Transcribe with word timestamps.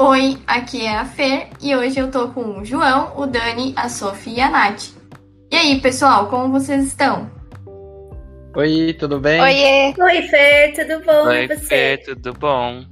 Oi, 0.00 0.38
aqui 0.46 0.86
é 0.86 0.96
a 0.96 1.04
Fer 1.04 1.48
e 1.60 1.74
hoje 1.74 1.98
eu 1.98 2.08
tô 2.08 2.28
com 2.28 2.60
o 2.60 2.64
João, 2.64 3.14
o 3.16 3.26
Dani, 3.26 3.72
a 3.74 3.88
Sofia 3.88 4.32
e 4.32 4.40
a 4.40 4.48
Nath. 4.48 4.90
E 5.50 5.56
aí, 5.56 5.80
pessoal, 5.80 6.28
como 6.28 6.52
vocês 6.52 6.86
estão? 6.86 7.28
Oi, 8.54 8.94
tudo 8.96 9.18
bem? 9.18 9.40
Oiê! 9.40 9.92
Oi, 9.98 10.22
Fer, 10.28 10.72
tudo 10.74 11.04
bom? 11.04 11.26
Oi, 11.26 11.44
e 11.44 11.48
você? 11.48 11.66
Fê, 11.66 11.96
tudo 11.96 12.32
bom? 12.32 12.84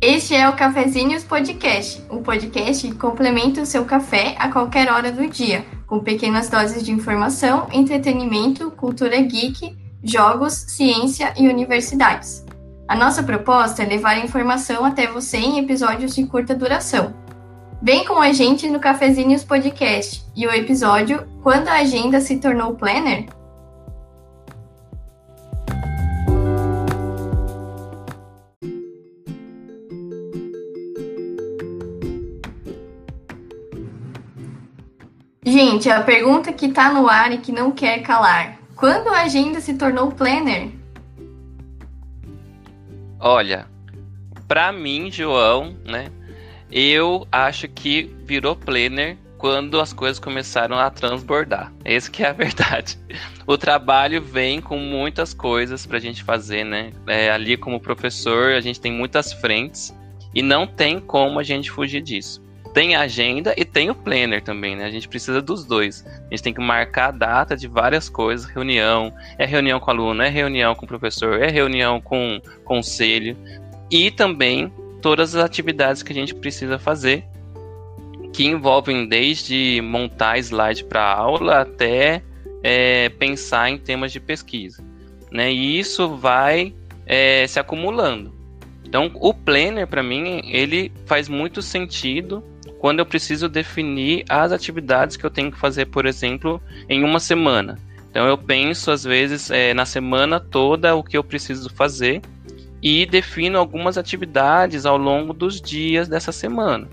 Este 0.00 0.36
é 0.36 0.48
o 0.48 0.54
Cafezinhos 0.54 1.24
Podcast, 1.24 2.00
um 2.08 2.22
podcast 2.22 2.86
que 2.86 2.94
complementa 2.94 3.60
o 3.60 3.66
seu 3.66 3.84
café 3.84 4.36
a 4.38 4.52
qualquer 4.52 4.88
hora 4.88 5.10
do 5.10 5.26
dia, 5.26 5.64
com 5.84 5.98
pequenas 5.98 6.48
doses 6.48 6.84
de 6.84 6.92
informação, 6.92 7.66
entretenimento, 7.72 8.70
cultura 8.70 9.20
geek, 9.20 9.76
jogos, 10.00 10.52
ciência 10.52 11.34
e 11.36 11.48
universidades. 11.48 12.43
A 12.86 12.94
nossa 12.94 13.22
proposta 13.22 13.82
é 13.82 13.86
levar 13.86 14.10
a 14.10 14.18
informação 14.18 14.84
até 14.84 15.06
você 15.06 15.38
em 15.38 15.58
episódios 15.58 16.14
de 16.14 16.26
curta 16.26 16.54
duração. 16.54 17.14
Vem 17.80 18.04
com 18.04 18.20
a 18.20 18.32
gente 18.32 18.68
no 18.68 18.78
Cafezinhos 18.78 19.42
Podcast 19.42 20.22
e 20.36 20.46
o 20.46 20.52
episódio 20.52 21.26
Quando 21.42 21.68
a 21.68 21.80
Agenda 21.80 22.20
se 22.20 22.36
tornou 22.36 22.74
Planner? 22.74 23.26
Gente, 35.46 35.90
a 35.90 36.02
pergunta 36.02 36.52
que 36.52 36.68
tá 36.68 36.92
no 36.92 37.08
ar 37.08 37.32
e 37.32 37.38
que 37.38 37.52
não 37.52 37.70
quer 37.70 38.00
calar. 38.00 38.58
Quando 38.74 39.08
a 39.08 39.22
agenda 39.22 39.60
se 39.60 39.74
tornou 39.74 40.10
planner? 40.10 40.83
Olha, 43.26 43.66
pra 44.46 44.70
mim, 44.70 45.10
João, 45.10 45.74
né? 45.82 46.10
Eu 46.70 47.26
acho 47.32 47.66
que 47.66 48.14
virou 48.22 48.54
planner 48.54 49.16
quando 49.38 49.80
as 49.80 49.94
coisas 49.94 50.18
começaram 50.18 50.78
a 50.78 50.90
transbordar. 50.90 51.72
Essa 51.86 52.10
que 52.10 52.22
é 52.22 52.28
a 52.28 52.32
verdade. 52.36 52.98
O 53.46 53.56
trabalho 53.56 54.20
vem 54.20 54.60
com 54.60 54.76
muitas 54.76 55.32
coisas 55.32 55.86
pra 55.86 55.98
gente 55.98 56.22
fazer, 56.22 56.64
né? 56.64 56.90
É, 57.06 57.30
ali 57.30 57.56
como 57.56 57.80
professor, 57.80 58.52
a 58.52 58.60
gente 58.60 58.78
tem 58.78 58.92
muitas 58.92 59.32
frentes 59.32 59.96
e 60.34 60.42
não 60.42 60.66
tem 60.66 61.00
como 61.00 61.38
a 61.38 61.42
gente 61.42 61.70
fugir 61.70 62.02
disso. 62.02 62.43
Tem 62.74 62.96
a 62.96 63.02
agenda 63.02 63.54
e 63.56 63.64
tem 63.64 63.88
o 63.88 63.94
planner 63.94 64.42
também, 64.42 64.74
né? 64.74 64.84
A 64.84 64.90
gente 64.90 65.08
precisa 65.08 65.40
dos 65.40 65.64
dois. 65.64 66.04
A 66.06 66.34
gente 66.34 66.42
tem 66.42 66.52
que 66.52 66.60
marcar 66.60 67.08
a 67.08 67.12
data 67.12 67.56
de 67.56 67.68
várias 67.68 68.08
coisas, 68.08 68.50
reunião, 68.50 69.14
é 69.38 69.46
reunião 69.46 69.78
com 69.78 69.90
aluno, 69.90 70.20
é 70.20 70.28
reunião 70.28 70.74
com 70.74 70.84
professor, 70.84 71.40
é 71.40 71.48
reunião 71.48 72.00
com 72.00 72.42
conselho 72.64 73.36
e 73.88 74.10
também 74.10 74.72
todas 75.00 75.36
as 75.36 75.44
atividades 75.44 76.02
que 76.02 76.10
a 76.10 76.14
gente 76.14 76.34
precisa 76.34 76.76
fazer 76.76 77.24
que 78.32 78.44
envolvem 78.44 79.06
desde 79.06 79.80
montar 79.80 80.38
slide 80.38 80.82
para 80.82 81.14
aula 81.14 81.60
até 81.60 82.20
é, 82.60 83.08
pensar 83.10 83.70
em 83.70 83.78
temas 83.78 84.10
de 84.10 84.18
pesquisa, 84.18 84.82
né? 85.30 85.52
E 85.52 85.78
isso 85.78 86.16
vai 86.16 86.74
é, 87.06 87.46
se 87.46 87.60
acumulando. 87.60 88.34
Então, 88.84 89.10
o 89.14 89.32
planner 89.32 89.86
para 89.86 90.02
mim 90.02 90.42
ele 90.46 90.90
faz 91.06 91.28
muito 91.28 91.62
sentido 91.62 92.42
quando 92.84 92.98
eu 92.98 93.06
preciso 93.06 93.48
definir 93.48 94.26
as 94.28 94.52
atividades 94.52 95.16
que 95.16 95.24
eu 95.24 95.30
tenho 95.30 95.50
que 95.50 95.58
fazer, 95.58 95.86
por 95.86 96.04
exemplo, 96.04 96.60
em 96.86 97.02
uma 97.02 97.18
semana. 97.18 97.78
Então 98.10 98.26
eu 98.26 98.36
penso 98.36 98.90
às 98.90 99.02
vezes 99.02 99.50
é, 99.50 99.72
na 99.72 99.86
semana 99.86 100.38
toda 100.38 100.94
o 100.94 101.02
que 101.02 101.16
eu 101.16 101.24
preciso 101.24 101.70
fazer 101.70 102.20
e 102.82 103.06
defino 103.06 103.58
algumas 103.58 103.96
atividades 103.96 104.84
ao 104.84 104.98
longo 104.98 105.32
dos 105.32 105.62
dias 105.62 106.08
dessa 106.08 106.30
semana. 106.30 106.86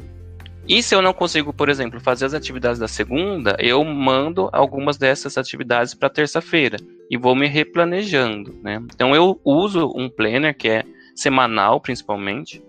E 0.66 0.82
se 0.82 0.96
eu 0.96 1.02
não 1.02 1.12
consigo, 1.12 1.52
por 1.52 1.68
exemplo, 1.68 2.00
fazer 2.00 2.24
as 2.24 2.34
atividades 2.34 2.80
da 2.80 2.88
segunda, 2.88 3.58
eu 3.60 3.84
mando 3.84 4.50
algumas 4.54 4.96
dessas 4.96 5.38
atividades 5.38 5.94
para 5.94 6.10
terça-feira 6.10 6.78
e 7.10 7.18
vou 7.18 7.36
me 7.36 7.48
replanejando, 7.48 8.58
né? 8.64 8.82
Então 8.96 9.14
eu 9.14 9.42
uso 9.44 9.92
um 9.94 10.10
planner 10.10 10.56
que 10.56 10.70
é 10.70 10.86
semanal, 11.14 11.82
principalmente, 11.82 12.64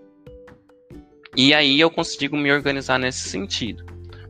e 1.35 1.53
aí 1.53 1.79
eu 1.79 1.89
consigo 1.89 2.37
me 2.37 2.51
organizar 2.51 2.99
nesse 2.99 3.29
sentido. 3.29 3.83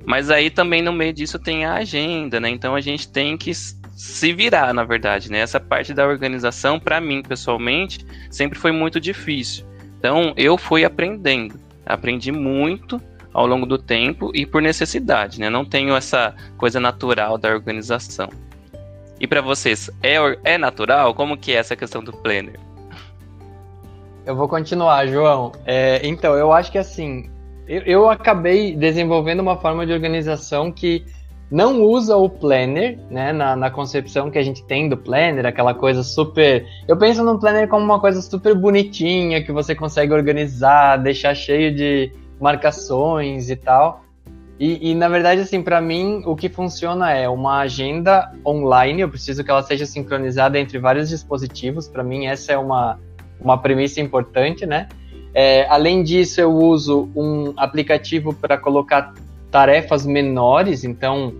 Mas 0.05 0.29
aí 0.29 0.49
também 0.49 0.81
no 0.81 0.91
meio 0.91 1.13
disso 1.13 1.39
tem 1.39 1.65
a 1.65 1.75
agenda, 1.75 2.39
né? 2.39 2.49
Então 2.49 2.75
a 2.75 2.81
gente 2.81 3.07
tem 3.07 3.37
que 3.37 3.53
se 3.53 4.33
virar, 4.33 4.73
na 4.73 4.83
verdade, 4.83 5.31
né? 5.31 5.39
Essa 5.39 5.59
parte 5.59 5.93
da 5.93 6.05
organização, 6.05 6.79
para 6.79 6.99
mim, 6.99 7.21
pessoalmente, 7.21 8.05
sempre 8.29 8.59
foi 8.59 8.71
muito 8.71 8.99
difícil. 8.99 9.65
Então 9.97 10.33
eu 10.35 10.57
fui 10.57 10.83
aprendendo, 10.83 11.59
aprendi 11.85 12.31
muito 12.31 13.01
ao 13.33 13.47
longo 13.47 13.65
do 13.65 13.77
tempo 13.77 14.31
e 14.33 14.45
por 14.45 14.61
necessidade, 14.61 15.39
né? 15.39 15.49
Não 15.49 15.65
tenho 15.65 15.95
essa 15.95 16.35
coisa 16.57 16.79
natural 16.79 17.37
da 17.37 17.49
organização. 17.49 18.29
E 19.19 19.27
para 19.27 19.41
vocês, 19.41 19.89
é, 20.01 20.17
é 20.43 20.57
natural? 20.57 21.13
Como 21.15 21.37
que 21.37 21.53
é 21.53 21.55
essa 21.55 21.75
questão 21.75 22.03
do 22.03 22.11
planner? 22.11 22.59
Eu 24.25 24.35
vou 24.35 24.47
continuar, 24.47 25.05
João. 25.07 25.51
É, 25.65 26.05
então, 26.07 26.33
eu 26.35 26.53
acho 26.53 26.71
que 26.71 26.77
assim, 26.77 27.29
eu, 27.67 27.81
eu, 27.81 28.09
acabei 28.09 28.75
desenvolvendo 28.75 29.41
uma 29.41 29.57
forma 29.57 29.85
de 29.85 29.91
organização 29.91 30.71
que 30.71 31.05
não 31.51 31.81
usa 31.83 32.15
o 32.15 32.29
planner, 32.29 32.97
né, 33.11 33.33
na, 33.33 33.55
na, 33.55 33.69
concepção 33.69 34.31
que 34.31 34.39
a 34.39 34.41
gente 34.41 34.63
tem 34.65 34.87
do 34.87 34.97
planner, 34.97 35.45
aquela 35.45 35.73
coisa 35.73 36.03
super. 36.03 36.65
Eu 36.87 36.97
penso 36.97 37.23
no 37.23 37.37
planner 37.37 37.67
como 37.67 37.83
uma 37.83 37.99
coisa 37.99 38.21
super 38.21 38.55
bonitinha 38.55 39.43
que 39.43 39.51
você 39.51 39.75
consegue 39.75 40.13
organizar, 40.13 40.97
deixar 40.97 41.35
cheio 41.35 41.75
de 41.75 42.11
marcações 42.39 43.49
e 43.49 43.55
tal. 43.57 44.03
E, 44.57 44.91
e 44.91 44.95
na 44.95 45.09
verdade, 45.09 45.41
assim, 45.41 45.61
para 45.61 45.81
mim, 45.81 46.23
o 46.25 46.35
que 46.35 46.47
funciona 46.47 47.11
é 47.11 47.27
uma 47.27 47.59
agenda 47.59 48.31
online. 48.45 49.01
Eu 49.01 49.09
preciso 49.09 49.43
que 49.43 49.51
ela 49.51 49.61
seja 49.61 49.85
sincronizada 49.85 50.57
entre 50.57 50.79
vários 50.79 51.09
dispositivos. 51.09 51.87
Para 51.87 52.03
mim, 52.03 52.25
essa 52.25 52.53
é 52.53 52.57
uma 52.57 52.97
uma 53.39 53.57
premissa 53.57 54.01
importante, 54.01 54.65
né? 54.65 54.87
É, 55.33 55.65
além 55.67 56.03
disso, 56.03 56.39
eu 56.39 56.51
uso 56.51 57.09
um 57.15 57.53
aplicativo 57.57 58.33
para 58.33 58.57
colocar 58.57 59.13
tarefas 59.49 60.05
menores, 60.05 60.83
então, 60.83 61.33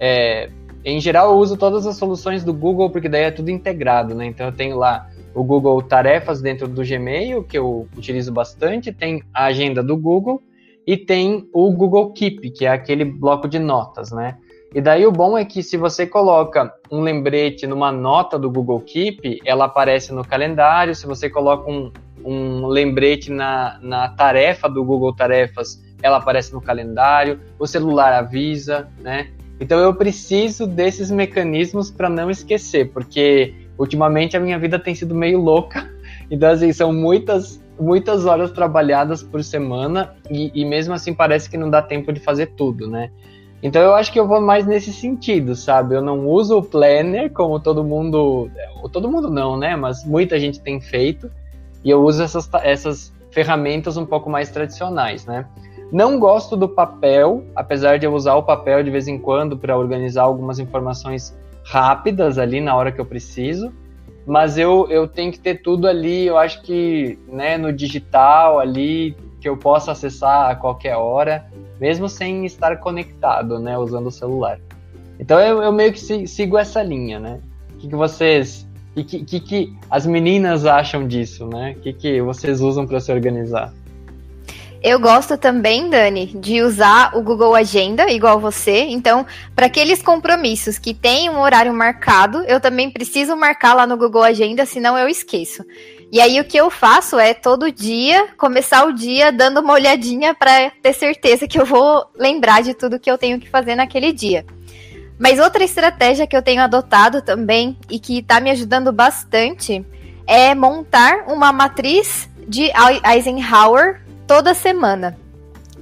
é, 0.00 0.50
em 0.84 1.00
geral, 1.00 1.32
eu 1.32 1.38
uso 1.38 1.56
todas 1.56 1.86
as 1.86 1.96
soluções 1.96 2.44
do 2.44 2.52
Google, 2.52 2.90
porque 2.90 3.08
daí 3.08 3.24
é 3.24 3.30
tudo 3.30 3.50
integrado, 3.50 4.14
né? 4.14 4.26
Então, 4.26 4.46
eu 4.46 4.52
tenho 4.52 4.76
lá 4.76 5.08
o 5.34 5.44
Google 5.44 5.82
Tarefas 5.82 6.40
dentro 6.40 6.66
do 6.66 6.82
Gmail, 6.82 7.44
que 7.44 7.58
eu 7.58 7.86
utilizo 7.96 8.32
bastante, 8.32 8.92
tem 8.92 9.22
a 9.34 9.44
agenda 9.44 9.82
do 9.82 9.96
Google 9.96 10.42
e 10.86 10.96
tem 10.96 11.48
o 11.52 11.70
Google 11.72 12.12
Keep, 12.12 12.50
que 12.50 12.64
é 12.64 12.70
aquele 12.70 13.04
bloco 13.04 13.46
de 13.46 13.58
notas, 13.58 14.10
né? 14.12 14.38
E 14.74 14.80
daí 14.80 15.06
o 15.06 15.12
bom 15.12 15.38
é 15.38 15.44
que 15.44 15.62
se 15.62 15.76
você 15.76 16.06
coloca 16.06 16.74
um 16.90 17.00
lembrete 17.00 17.66
numa 17.66 17.90
nota 17.90 18.38
do 18.38 18.50
Google 18.50 18.80
Keep, 18.80 19.40
ela 19.44 19.66
aparece 19.66 20.12
no 20.12 20.24
calendário. 20.24 20.94
Se 20.94 21.06
você 21.06 21.30
coloca 21.30 21.70
um, 21.70 21.90
um 22.24 22.66
lembrete 22.66 23.30
na, 23.30 23.78
na 23.80 24.08
tarefa 24.08 24.68
do 24.68 24.84
Google 24.84 25.14
Tarefas, 25.14 25.82
ela 26.02 26.18
aparece 26.18 26.52
no 26.52 26.60
calendário. 26.60 27.40
O 27.58 27.66
celular 27.66 28.12
avisa, 28.12 28.88
né? 29.00 29.30
Então 29.58 29.78
eu 29.78 29.94
preciso 29.94 30.66
desses 30.66 31.10
mecanismos 31.10 31.90
para 31.90 32.10
não 32.10 32.30
esquecer, 32.30 32.90
porque 32.92 33.54
ultimamente 33.78 34.36
a 34.36 34.40
minha 34.40 34.58
vida 34.58 34.78
tem 34.78 34.94
sido 34.94 35.14
meio 35.14 35.40
louca. 35.40 35.90
Então, 36.28 36.50
assim, 36.50 36.72
são 36.72 36.92
muitas, 36.92 37.62
muitas 37.78 38.26
horas 38.26 38.50
trabalhadas 38.50 39.22
por 39.22 39.44
semana 39.44 40.16
e, 40.28 40.50
e 40.52 40.64
mesmo 40.64 40.92
assim 40.92 41.14
parece 41.14 41.48
que 41.48 41.56
não 41.56 41.70
dá 41.70 41.80
tempo 41.80 42.12
de 42.12 42.18
fazer 42.18 42.46
tudo, 42.56 42.90
né? 42.90 43.12
Então 43.62 43.82
eu 43.82 43.94
acho 43.94 44.12
que 44.12 44.20
eu 44.20 44.28
vou 44.28 44.40
mais 44.40 44.66
nesse 44.66 44.92
sentido, 44.92 45.54
sabe? 45.54 45.94
Eu 45.94 46.02
não 46.02 46.26
uso 46.26 46.58
o 46.58 46.62
planner 46.62 47.32
como 47.32 47.58
todo 47.58 47.82
mundo, 47.82 48.50
todo 48.92 49.10
mundo 49.10 49.30
não, 49.30 49.56
né? 49.56 49.74
Mas 49.76 50.04
muita 50.04 50.38
gente 50.38 50.60
tem 50.60 50.80
feito 50.80 51.30
e 51.82 51.90
eu 51.90 52.02
uso 52.02 52.22
essas, 52.22 52.48
essas 52.62 53.12
ferramentas 53.30 53.96
um 53.96 54.04
pouco 54.04 54.28
mais 54.28 54.50
tradicionais, 54.50 55.24
né? 55.24 55.46
Não 55.92 56.18
gosto 56.18 56.56
do 56.56 56.68
papel, 56.68 57.44
apesar 57.54 57.98
de 57.98 58.06
eu 58.06 58.12
usar 58.12 58.34
o 58.34 58.42
papel 58.42 58.82
de 58.82 58.90
vez 58.90 59.06
em 59.06 59.18
quando 59.18 59.56
para 59.56 59.78
organizar 59.78 60.22
algumas 60.22 60.58
informações 60.58 61.36
rápidas 61.64 62.38
ali 62.38 62.60
na 62.60 62.74
hora 62.74 62.90
que 62.90 63.00
eu 63.00 63.06
preciso, 63.06 63.72
mas 64.26 64.58
eu, 64.58 64.88
eu 64.90 65.06
tenho 65.06 65.30
que 65.30 65.38
ter 65.38 65.62
tudo 65.62 65.86
ali, 65.86 66.26
eu 66.26 66.36
acho 66.36 66.60
que 66.62 67.18
né, 67.28 67.56
no 67.56 67.72
digital 67.72 68.58
ali, 68.58 69.16
que 69.46 69.50
eu 69.50 69.56
possa 69.56 69.92
acessar 69.92 70.50
a 70.50 70.56
qualquer 70.56 70.96
hora 70.96 71.46
mesmo 71.80 72.08
sem 72.08 72.44
estar 72.44 72.78
conectado, 72.78 73.60
né, 73.60 73.78
usando 73.78 74.08
o 74.08 74.10
celular. 74.10 74.58
Então 75.20 75.38
eu, 75.38 75.62
eu 75.62 75.72
meio 75.72 75.92
que 75.92 76.26
sigo 76.26 76.58
essa 76.58 76.82
linha, 76.82 77.20
né? 77.20 77.40
O 77.72 77.76
que, 77.76 77.88
que 77.88 77.94
vocês, 77.94 78.66
e 78.96 79.04
que, 79.04 79.24
que, 79.24 79.38
que 79.38 79.76
as 79.88 80.04
meninas 80.04 80.66
acham 80.66 81.06
disso, 81.06 81.46
né? 81.46 81.76
O 81.76 81.80
que, 81.80 81.92
que 81.92 82.20
vocês 82.20 82.60
usam 82.60 82.88
para 82.88 82.98
se 82.98 83.12
organizar? 83.12 83.72
Eu 84.88 85.00
gosto 85.00 85.36
também, 85.36 85.90
Dani, 85.90 86.26
de 86.26 86.62
usar 86.62 87.10
o 87.16 87.20
Google 87.20 87.56
Agenda, 87.56 88.08
igual 88.08 88.38
você. 88.38 88.82
Então, 88.82 89.26
para 89.52 89.66
aqueles 89.66 90.00
compromissos 90.00 90.78
que 90.78 90.94
têm 90.94 91.28
um 91.28 91.40
horário 91.40 91.74
marcado, 91.74 92.44
eu 92.44 92.60
também 92.60 92.88
preciso 92.88 93.34
marcar 93.36 93.74
lá 93.74 93.84
no 93.84 93.96
Google 93.96 94.22
Agenda, 94.22 94.64
senão 94.64 94.96
eu 94.96 95.08
esqueço. 95.08 95.64
E 96.12 96.20
aí 96.20 96.38
o 96.38 96.44
que 96.44 96.56
eu 96.56 96.70
faço 96.70 97.18
é 97.18 97.34
todo 97.34 97.72
dia 97.72 98.28
começar 98.36 98.86
o 98.86 98.92
dia 98.92 99.32
dando 99.32 99.58
uma 99.58 99.72
olhadinha 99.72 100.32
para 100.32 100.70
ter 100.80 100.92
certeza 100.92 101.48
que 101.48 101.58
eu 101.58 101.66
vou 101.66 102.06
lembrar 102.16 102.62
de 102.62 102.72
tudo 102.72 103.00
que 103.00 103.10
eu 103.10 103.18
tenho 103.18 103.40
que 103.40 103.50
fazer 103.50 103.74
naquele 103.74 104.12
dia. 104.12 104.46
Mas 105.18 105.40
outra 105.40 105.64
estratégia 105.64 106.28
que 106.28 106.36
eu 106.36 106.42
tenho 106.42 106.62
adotado 106.62 107.22
também 107.22 107.76
e 107.90 107.98
que 107.98 108.20
está 108.20 108.38
me 108.38 108.52
ajudando 108.52 108.92
bastante 108.92 109.84
é 110.28 110.54
montar 110.54 111.24
uma 111.26 111.52
matriz 111.52 112.30
de 112.46 112.70
Eisenhower 113.04 114.05
toda 114.26 114.54
semana. 114.54 115.18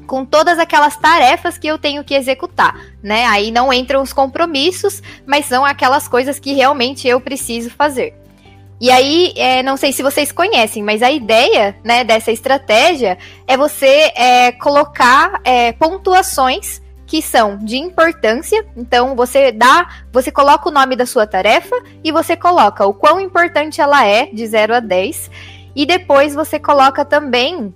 Com 0.06 0.25
todas 0.25 0.58
aquelas 0.58 0.96
tarefas 0.96 1.56
que 1.56 1.67
eu 1.67 1.79
tenho 1.79 2.05
que 2.05 2.14
executar, 2.14 2.79
né? 3.02 3.25
Aí 3.26 3.50
não 3.50 3.73
entram 3.73 4.02
os 4.02 4.12
compromissos, 4.12 5.02
mas 5.26 5.46
são 5.46 5.64
aquelas 5.64 6.06
coisas 6.06 6.38
que 6.38 6.52
realmente 6.52 7.08
eu 7.08 7.20
preciso 7.20 7.70
fazer. 7.70 8.14
E 8.81 8.91
aí, 8.91 9.32
é, 9.37 9.62
não 9.62 9.79
sei 9.79 9.93
se 9.93 10.02
vocês 10.02 10.31
conhecem, 10.31 10.82
mas 10.82 11.02
a 11.02 11.11
ideia 11.11 11.75
né, 11.82 12.05
dessa 12.05 12.31
estratégia 12.31 13.17
é 13.46 13.56
você 13.56 14.12
é, 14.14 14.52
colocar 14.52 15.40
é, 15.44 15.73
pontuações 15.73 16.82
que 17.06 17.23
são 17.23 17.56
de 17.56 17.76
importância. 17.76 18.67
Então, 18.76 19.14
você 19.14 19.52
dá, 19.52 19.88
você 20.12 20.31
coloca 20.31 20.69
o 20.69 20.73
nome 20.73 20.97
da 20.97 21.06
sua 21.06 21.26
tarefa 21.26 21.76
e 22.02 22.11
você 22.11 22.37
coloca 22.37 22.85
o 22.85 22.93
quão 22.93 23.20
importante 23.20 23.81
ela 23.81 24.05
é, 24.05 24.26
de 24.26 24.47
0 24.47 24.75
a 24.75 24.81
10. 24.81 25.31
E 25.76 25.87
depois 25.87 26.35
você 26.35 26.58
coloca 26.58 27.05
também 27.05 27.73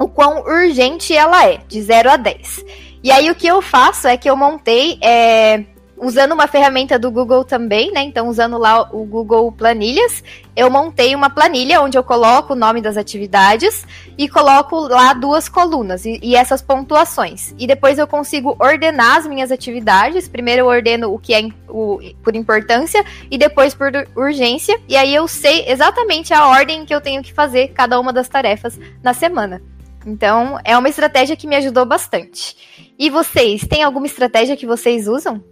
o 0.00 0.08
quão 0.08 0.40
urgente 0.40 1.14
ela 1.14 1.46
é, 1.46 1.60
de 1.68 1.80
0 1.82 2.10
a 2.10 2.16
10. 2.16 2.64
E 3.02 3.12
aí 3.12 3.30
o 3.30 3.34
que 3.34 3.46
eu 3.46 3.60
faço 3.60 4.08
é 4.08 4.16
que 4.16 4.28
eu 4.28 4.36
montei 4.36 4.98
é, 5.02 5.64
usando 6.00 6.32
uma 6.32 6.46
ferramenta 6.46 6.98
do 6.98 7.10
Google 7.10 7.44
também, 7.44 7.92
né? 7.92 8.02
Então, 8.02 8.26
usando 8.28 8.56
lá 8.56 8.88
o 8.90 9.04
Google 9.04 9.52
Planilhas, 9.52 10.24
eu 10.56 10.70
montei 10.70 11.14
uma 11.14 11.28
planilha 11.28 11.80
onde 11.82 11.98
eu 11.98 12.02
coloco 12.02 12.54
o 12.54 12.56
nome 12.56 12.80
das 12.80 12.96
atividades 12.96 13.86
e 14.16 14.28
coloco 14.28 14.80
lá 14.80 15.12
duas 15.12 15.48
colunas 15.48 16.04
e, 16.06 16.18
e, 16.22 16.34
essas 16.34 16.62
pontuações. 16.62 17.54
E 17.58 17.66
depois 17.66 17.98
eu 17.98 18.06
consigo 18.06 18.56
ordenar 18.58 19.18
as 19.18 19.26
minhas 19.26 19.52
atividades. 19.52 20.28
Primeiro 20.28 20.62
eu 20.62 20.66
ordeno 20.66 21.12
o 21.12 21.18
que 21.18 21.34
é 21.34 21.46
o, 21.68 22.00
por 22.22 22.34
importância 22.34 23.04
e 23.30 23.36
depois 23.36 23.74
por 23.74 23.92
urgência. 24.16 24.80
E 24.88 24.96
aí 24.96 25.14
eu 25.14 25.28
sei 25.28 25.66
exatamente 25.68 26.32
a 26.32 26.48
ordem 26.48 26.86
que 26.86 26.94
eu 26.94 27.00
tenho 27.00 27.22
que 27.22 27.32
fazer 27.32 27.68
cada 27.68 28.00
uma 28.00 28.12
das 28.12 28.28
tarefas 28.28 28.78
na 29.02 29.12
semana. 29.12 29.60
Então, 30.06 30.58
é 30.64 30.76
uma 30.76 30.88
estratégia 30.88 31.36
que 31.36 31.46
me 31.46 31.56
ajudou 31.56 31.84
bastante. 31.84 32.56
E 32.98 33.10
vocês, 33.10 33.66
tem 33.66 33.82
alguma 33.82 34.06
estratégia 34.06 34.56
que 34.56 34.66
vocês 34.66 35.06
usam? 35.06 35.42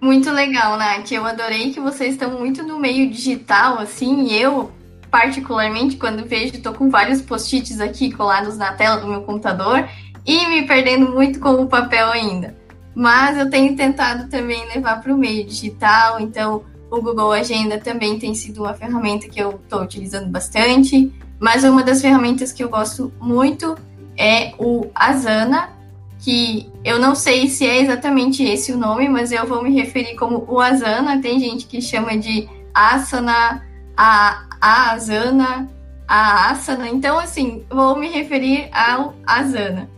Muito 0.00 0.30
legal, 0.30 0.76
Nath. 0.76 1.10
Eu 1.10 1.24
adorei 1.24 1.72
que 1.72 1.80
vocês 1.80 2.12
estão 2.12 2.38
muito 2.38 2.62
no 2.62 2.78
meio 2.78 3.10
digital, 3.10 3.78
assim, 3.78 4.32
eu, 4.32 4.70
particularmente, 5.10 5.96
quando 5.96 6.24
vejo, 6.24 6.54
estou 6.54 6.72
com 6.72 6.88
vários 6.88 7.20
post-its 7.20 7.80
aqui 7.80 8.12
colados 8.12 8.56
na 8.56 8.72
tela 8.72 8.98
do 8.98 9.08
meu 9.08 9.22
computador 9.22 9.88
e 10.24 10.46
me 10.46 10.66
perdendo 10.66 11.10
muito 11.10 11.40
com 11.40 11.50
o 11.50 11.66
papel 11.66 12.10
ainda. 12.10 12.56
Mas 12.94 13.38
eu 13.38 13.50
tenho 13.50 13.74
tentado 13.74 14.28
também 14.28 14.66
levar 14.68 15.00
para 15.00 15.12
o 15.12 15.18
meio 15.18 15.44
digital, 15.44 16.20
então 16.20 16.64
o 16.90 17.00
Google 17.02 17.32
Agenda 17.32 17.78
também 17.78 18.18
tem 18.18 18.34
sido 18.34 18.62
uma 18.62 18.74
ferramenta 18.74 19.28
que 19.28 19.40
eu 19.40 19.58
estou 19.62 19.82
utilizando 19.82 20.28
bastante. 20.28 21.12
Mas 21.40 21.64
uma 21.64 21.82
das 21.82 22.00
ferramentas 22.00 22.52
que 22.52 22.62
eu 22.62 22.68
gosto 22.68 23.12
muito 23.20 23.76
é 24.16 24.52
o 24.58 24.86
Asana, 24.94 25.70
que 26.18 26.68
eu 26.84 26.98
não 26.98 27.14
sei 27.14 27.48
se 27.48 27.66
é 27.66 27.80
exatamente 27.80 28.42
esse 28.42 28.72
o 28.72 28.76
nome, 28.76 29.08
mas 29.08 29.30
eu 29.30 29.46
vou 29.46 29.62
me 29.62 29.72
referir 29.72 30.16
como 30.16 30.44
o 30.48 30.60
Asana. 30.60 31.20
Tem 31.20 31.38
gente 31.38 31.66
que 31.66 31.80
chama 31.80 32.16
de 32.18 32.48
Asana, 32.74 33.64
a, 33.96 34.46
a 34.60 34.92
Asana, 34.92 35.68
a 36.08 36.50
Asana. 36.50 36.88
Então, 36.88 37.18
assim, 37.18 37.64
vou 37.70 37.96
me 37.96 38.08
referir 38.08 38.68
ao 38.72 39.14
Asana. 39.24 39.88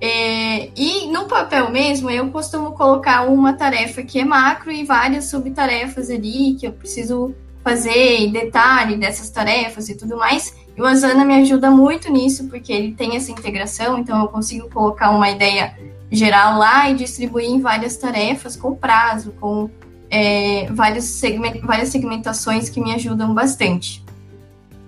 É, 0.00 0.70
e 0.76 1.06
no 1.10 1.24
papel 1.24 1.70
mesmo, 1.70 2.10
eu 2.10 2.28
costumo 2.28 2.72
colocar 2.72 3.22
uma 3.22 3.54
tarefa 3.54 4.02
que 4.02 4.18
é 4.18 4.24
macro 4.24 4.70
e 4.70 4.84
várias 4.84 5.30
subtarefas 5.30 6.10
ali 6.10 6.56
que 6.60 6.66
eu 6.66 6.72
preciso 6.72 7.34
fazer, 7.64 8.30
detalhe 8.30 8.96
dessas 8.96 9.30
tarefas 9.30 9.88
e 9.88 9.96
tudo 9.96 10.18
mais. 10.18 10.54
E 10.76 10.82
o 10.82 10.84
Asana 10.84 11.24
me 11.24 11.34
ajuda 11.36 11.70
muito 11.70 12.12
nisso, 12.12 12.48
porque 12.48 12.72
ele 12.72 12.92
tem 12.92 13.16
essa 13.16 13.32
integração, 13.32 13.98
então 13.98 14.20
eu 14.20 14.28
consigo 14.28 14.68
colocar 14.68 15.10
uma 15.10 15.30
ideia 15.30 15.74
geral 16.10 16.58
lá 16.58 16.90
e 16.90 16.94
distribuir 16.94 17.48
em 17.48 17.60
várias 17.60 17.96
tarefas 17.96 18.54
com 18.54 18.74
prazo, 18.74 19.32
com 19.40 19.70
é, 20.10 20.66
várias, 20.70 21.04
segment, 21.04 21.60
várias 21.62 21.88
segmentações 21.88 22.68
que 22.68 22.80
me 22.80 22.92
ajudam 22.94 23.32
bastante. 23.32 24.04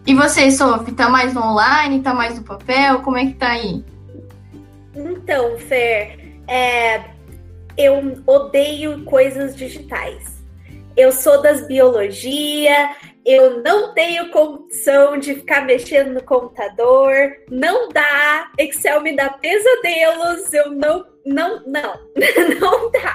E 0.06 0.14
você, 0.14 0.50
Sophie, 0.50 0.92
tá 0.92 1.08
mais 1.08 1.34
no 1.34 1.42
online, 1.42 2.00
tá 2.00 2.14
mais 2.14 2.36
no 2.36 2.44
papel? 2.44 3.00
Como 3.00 3.16
é 3.16 3.26
que 3.26 3.34
tá 3.34 3.48
aí? 3.48 3.84
Então, 4.94 5.58
Fer, 5.58 6.38
é, 6.46 7.00
eu 7.76 8.22
odeio 8.26 9.02
coisas 9.04 9.56
digitais. 9.56 10.35
Eu 10.96 11.12
sou 11.12 11.42
das 11.42 11.66
biologia, 11.66 12.90
eu 13.26 13.62
não 13.62 13.92
tenho 13.92 14.30
condição 14.30 15.18
de 15.18 15.34
ficar 15.34 15.66
mexendo 15.66 16.12
no 16.12 16.22
computador, 16.22 17.36
não 17.50 17.88
dá, 17.88 18.50
Excel 18.56 19.02
me 19.02 19.16
dá 19.16 19.30
pesadelos, 19.30 20.52
eu 20.54 20.70
não, 20.70 21.04
não, 21.24 21.62
não, 21.66 22.00
não 22.60 22.90
dá. 22.92 23.14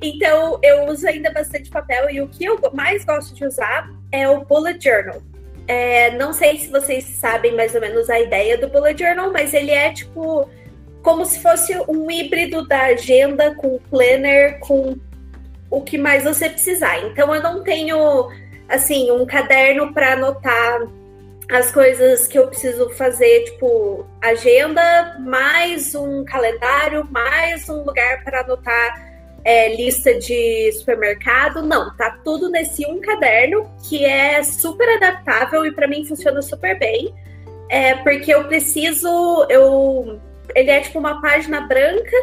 Então 0.00 0.60
eu 0.62 0.86
uso 0.86 1.06
ainda 1.08 1.30
bastante 1.32 1.68
papel 1.70 2.08
e 2.08 2.20
o 2.20 2.28
que 2.28 2.44
eu 2.44 2.58
mais 2.72 3.04
gosto 3.04 3.34
de 3.34 3.44
usar 3.44 3.90
é 4.12 4.28
o 4.28 4.44
Bullet 4.44 4.82
Journal. 4.82 5.20
É, 5.66 6.12
não 6.12 6.32
sei 6.32 6.58
se 6.58 6.68
vocês 6.68 7.04
sabem 7.04 7.54
mais 7.54 7.74
ou 7.74 7.80
menos 7.80 8.08
a 8.08 8.20
ideia 8.20 8.56
do 8.56 8.68
Bullet 8.68 8.98
Journal, 9.02 9.32
mas 9.32 9.52
ele 9.52 9.70
é 9.70 9.92
tipo 9.92 10.48
como 11.02 11.24
se 11.24 11.40
fosse 11.40 11.76
um 11.88 12.08
híbrido 12.08 12.66
da 12.66 12.82
agenda 12.84 13.54
com 13.56 13.78
planner, 13.90 14.60
com 14.60 14.96
o 15.72 15.80
que 15.80 15.96
mais 15.96 16.22
você 16.22 16.50
precisar. 16.50 16.98
Então 17.06 17.34
eu 17.34 17.42
não 17.42 17.64
tenho 17.64 18.30
assim, 18.68 19.10
um 19.10 19.24
caderno 19.24 19.92
para 19.92 20.12
anotar 20.12 20.80
as 21.50 21.72
coisas 21.72 22.28
que 22.28 22.38
eu 22.38 22.46
preciso 22.46 22.88
fazer, 22.90 23.44
tipo, 23.44 24.06
agenda, 24.20 25.18
mais 25.20 25.94
um 25.94 26.24
calendário, 26.24 27.06
mais 27.10 27.68
um 27.68 27.84
lugar 27.84 28.22
para 28.22 28.40
anotar 28.40 29.12
é, 29.44 29.74
lista 29.74 30.14
de 30.14 30.72
supermercado. 30.72 31.62
Não, 31.62 31.94
tá 31.96 32.18
tudo 32.22 32.50
nesse 32.50 32.86
um 32.86 33.00
caderno 33.00 33.70
que 33.88 34.04
é 34.04 34.42
super 34.42 34.88
adaptável 34.96 35.66
e 35.66 35.72
para 35.72 35.88
mim 35.88 36.04
funciona 36.04 36.40
super 36.42 36.78
bem. 36.78 37.14
É, 37.68 37.94
porque 37.96 38.32
eu 38.32 38.44
preciso, 38.44 39.08
eu, 39.48 40.20
ele 40.54 40.70
é 40.70 40.80
tipo 40.80 40.98
uma 40.98 41.20
página 41.20 41.62
branca 41.62 42.16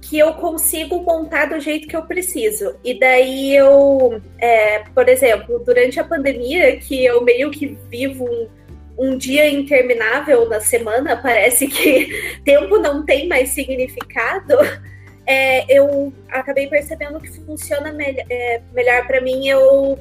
que 0.00 0.18
eu 0.18 0.32
consigo 0.34 1.02
montar 1.02 1.46
do 1.46 1.60
jeito 1.60 1.86
que 1.86 1.96
eu 1.96 2.02
preciso. 2.02 2.74
E 2.82 2.98
daí 2.98 3.54
eu, 3.54 4.20
é, 4.38 4.80
por 4.94 5.08
exemplo, 5.08 5.58
durante 5.60 6.00
a 6.00 6.04
pandemia, 6.04 6.76
que 6.78 7.04
eu 7.04 7.22
meio 7.22 7.50
que 7.50 7.78
vivo 7.90 8.24
um, 8.24 8.48
um 8.98 9.16
dia 9.16 9.48
interminável 9.48 10.48
na 10.48 10.60
semana, 10.60 11.16
parece 11.22 11.68
que 11.68 12.40
tempo 12.44 12.78
não 12.78 13.04
tem 13.04 13.28
mais 13.28 13.50
significado. 13.50 14.54
É, 15.26 15.64
eu 15.72 16.12
acabei 16.28 16.66
percebendo 16.66 17.20
que 17.20 17.30
funciona 17.44 17.92
me 17.92 18.16
é, 18.28 18.62
melhor 18.72 19.06
para 19.06 19.20
mim 19.20 19.46
eu 19.46 19.98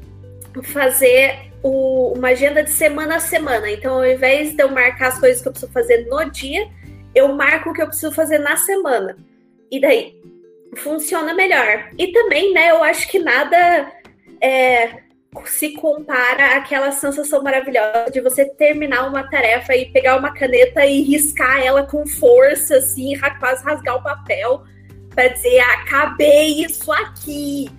fazer 0.62 1.50
o, 1.62 2.14
uma 2.16 2.28
agenda 2.28 2.62
de 2.62 2.70
semana 2.70 3.16
a 3.16 3.20
semana. 3.20 3.70
Então, 3.70 3.96
ao 3.96 4.06
invés 4.06 4.54
de 4.54 4.62
eu 4.62 4.70
marcar 4.70 5.08
as 5.08 5.18
coisas 5.18 5.42
que 5.42 5.48
eu 5.48 5.52
preciso 5.52 5.72
fazer 5.72 6.06
no 6.06 6.30
dia, 6.30 6.66
eu 7.14 7.34
marco 7.34 7.70
o 7.70 7.72
que 7.74 7.82
eu 7.82 7.86
preciso 7.86 8.12
fazer 8.12 8.38
na 8.38 8.56
semana. 8.56 9.16
E 9.72 9.80
daí 9.80 10.20
funciona 10.76 11.32
melhor. 11.32 11.88
E 11.98 12.12
também, 12.12 12.52
né, 12.52 12.70
eu 12.70 12.84
acho 12.84 13.08
que 13.08 13.18
nada 13.18 13.90
é, 14.38 15.00
se 15.46 15.72
compara 15.72 16.56
àquela 16.58 16.92
sensação 16.92 17.42
maravilhosa 17.42 18.10
de 18.12 18.20
você 18.20 18.44
terminar 18.44 19.08
uma 19.08 19.28
tarefa 19.28 19.74
e 19.74 19.90
pegar 19.90 20.18
uma 20.18 20.34
caneta 20.34 20.84
e 20.84 21.00
riscar 21.00 21.64
ela 21.64 21.84
com 21.84 22.06
força, 22.06 22.76
assim, 22.76 23.18
quase 23.40 23.64
rasgar 23.64 23.96
o 23.96 24.02
papel 24.02 24.62
para 25.14 25.28
dizer, 25.28 25.60
acabei 25.60 26.64
isso 26.64 26.90
aqui. 26.92 27.70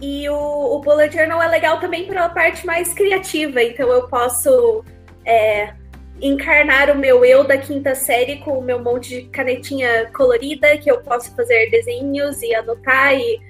E 0.00 0.28
o, 0.28 0.76
o 0.76 0.80
Bullet 0.80 1.12
Journal 1.12 1.42
é 1.42 1.48
legal 1.48 1.80
também 1.80 2.06
pela 2.06 2.28
parte 2.28 2.64
mais 2.64 2.92
criativa, 2.94 3.60
então 3.62 3.88
eu 3.90 4.06
posso 4.08 4.84
é, 5.24 5.74
encarnar 6.20 6.90
o 6.90 6.98
meu 6.98 7.24
eu 7.24 7.44
da 7.44 7.56
quinta 7.56 7.94
série 7.94 8.36
com 8.38 8.58
o 8.58 8.62
meu 8.62 8.82
monte 8.82 9.20
de 9.20 9.22
canetinha 9.28 10.10
colorida 10.12 10.76
que 10.78 10.90
eu 10.90 11.00
posso 11.00 11.34
fazer 11.34 11.70
desenhos 11.70 12.42
e 12.42 12.54
anotar 12.54 13.14
e 13.14 13.40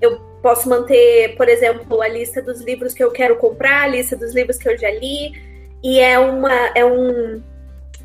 eu 0.00 0.20
posso 0.42 0.68
manter, 0.68 1.34
por 1.36 1.48
exemplo, 1.48 2.00
a 2.00 2.08
lista 2.08 2.40
dos 2.40 2.60
livros 2.60 2.94
que 2.94 3.02
eu 3.02 3.10
quero 3.10 3.36
comprar, 3.36 3.82
a 3.82 3.88
lista 3.88 4.16
dos 4.16 4.34
livros 4.34 4.56
que 4.56 4.68
eu 4.68 4.78
já 4.78 4.90
li 4.90 5.32
e 5.82 5.98
é 5.98 6.18
uma 6.18 6.52
é 6.74 6.84
um 6.84 7.42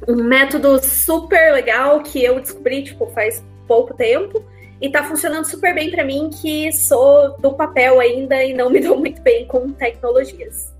um 0.08 0.24
método 0.24 0.84
super 0.84 1.54
legal 1.54 2.02
que 2.02 2.24
eu 2.24 2.40
descobri, 2.40 2.84
tipo, 2.84 3.08
faz 3.08 3.44
pouco 3.68 3.94
tempo 3.94 4.44
e 4.82 4.90
tá 4.90 5.04
funcionando 5.04 5.46
super 5.46 5.74
bem 5.74 5.90
para 5.90 6.04
mim, 6.04 6.30
que 6.30 6.72
sou 6.74 7.38
do 7.40 7.54
papel 7.54 8.00
ainda 8.00 8.44
e 8.44 8.54
não 8.54 8.70
me 8.70 8.82
dou 8.82 8.98
muito 8.98 9.22
bem 9.22 9.46
com 9.46 9.72
tecnologias. 9.72 10.73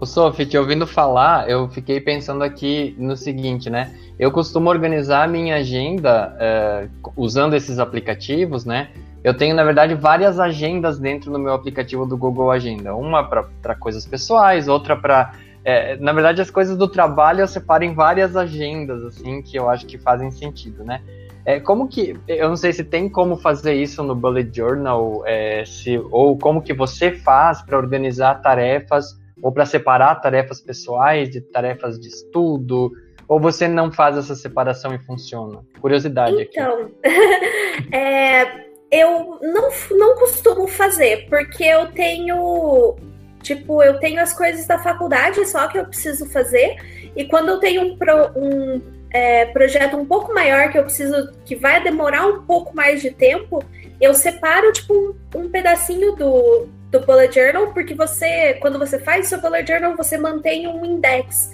Ô 0.00 0.06
Sophie, 0.06 0.46
te 0.46 0.56
ouvindo 0.56 0.86
falar, 0.86 1.50
eu 1.50 1.68
fiquei 1.68 2.00
pensando 2.00 2.44
aqui 2.44 2.94
no 2.96 3.16
seguinte, 3.16 3.68
né? 3.68 3.92
Eu 4.16 4.30
costumo 4.30 4.70
organizar 4.70 5.24
a 5.24 5.26
minha 5.26 5.56
agenda 5.56 6.36
uh, 6.38 7.12
usando 7.16 7.56
esses 7.56 7.80
aplicativos, 7.80 8.64
né? 8.64 8.90
Eu 9.24 9.36
tenho, 9.36 9.56
na 9.56 9.64
verdade, 9.64 9.96
várias 9.96 10.38
agendas 10.38 11.00
dentro 11.00 11.32
do 11.32 11.38
meu 11.40 11.52
aplicativo 11.52 12.06
do 12.06 12.16
Google 12.16 12.52
Agenda. 12.52 12.94
Uma 12.94 13.24
para 13.24 13.74
coisas 13.74 14.06
pessoais, 14.06 14.68
outra 14.68 14.96
para. 14.96 15.32
É, 15.64 15.96
na 15.96 16.12
verdade, 16.12 16.40
as 16.40 16.48
coisas 16.48 16.76
do 16.76 16.86
trabalho 16.86 17.40
eu 17.40 17.48
separo 17.48 17.82
em 17.82 17.92
várias 17.92 18.36
agendas, 18.36 19.02
assim, 19.02 19.42
que 19.42 19.58
eu 19.58 19.68
acho 19.68 19.84
que 19.84 19.98
fazem 19.98 20.30
sentido, 20.30 20.84
né? 20.84 21.02
É, 21.44 21.58
como 21.58 21.88
que. 21.88 22.16
Eu 22.28 22.48
não 22.48 22.56
sei 22.56 22.72
se 22.72 22.84
tem 22.84 23.08
como 23.08 23.36
fazer 23.36 23.74
isso 23.74 24.04
no 24.04 24.14
Bullet 24.14 24.56
Journal, 24.56 25.24
é, 25.26 25.64
se, 25.66 25.98
ou 26.12 26.38
como 26.38 26.62
que 26.62 26.72
você 26.72 27.10
faz 27.10 27.60
para 27.62 27.76
organizar 27.76 28.36
tarefas, 28.36 29.18
ou 29.42 29.52
para 29.52 29.66
separar 29.66 30.16
tarefas 30.16 30.60
pessoais 30.60 31.30
de 31.30 31.40
tarefas 31.40 31.98
de 31.98 32.08
estudo, 32.08 32.92
ou 33.28 33.38
você 33.38 33.68
não 33.68 33.92
faz 33.92 34.16
essa 34.16 34.34
separação 34.34 34.94
e 34.94 34.98
funciona? 34.98 35.60
Curiosidade 35.80 36.42
então, 36.42 36.72
aqui. 36.72 36.90
Então, 37.00 37.92
é, 37.92 38.68
eu 38.90 39.38
não, 39.42 39.68
não 39.90 40.14
costumo 40.16 40.66
fazer, 40.66 41.26
porque 41.28 41.62
eu 41.62 41.92
tenho. 41.92 42.96
Tipo, 43.42 43.82
eu 43.82 43.98
tenho 44.00 44.20
as 44.20 44.32
coisas 44.32 44.66
da 44.66 44.78
faculdade 44.78 45.46
só 45.46 45.68
que 45.68 45.78
eu 45.78 45.86
preciso 45.86 46.26
fazer. 46.26 46.76
E 47.14 47.24
quando 47.24 47.50
eu 47.50 47.58
tenho 47.58 47.82
um, 47.82 47.96
pro, 47.96 48.30
um 48.36 48.82
é, 49.10 49.46
projeto 49.46 49.96
um 49.96 50.04
pouco 50.04 50.34
maior 50.34 50.70
que 50.70 50.78
eu 50.78 50.84
preciso, 50.84 51.32
que 51.44 51.54
vai 51.54 51.82
demorar 51.82 52.26
um 52.26 52.42
pouco 52.42 52.74
mais 52.74 53.00
de 53.00 53.10
tempo, 53.10 53.62
eu 54.00 54.12
separo, 54.14 54.72
tipo, 54.72 54.92
um, 54.94 55.40
um 55.40 55.48
pedacinho 55.48 56.14
do, 56.16 56.68
do 56.90 57.00
bullet 57.00 57.34
journal, 57.34 57.72
porque 57.72 57.94
você, 57.94 58.54
quando 58.54 58.78
você 58.78 58.98
faz 58.98 59.28
seu 59.28 59.40
bullet 59.40 59.66
journal, 59.70 59.96
você 59.96 60.16
mantém 60.16 60.66
um 60.66 60.84
index, 60.84 61.52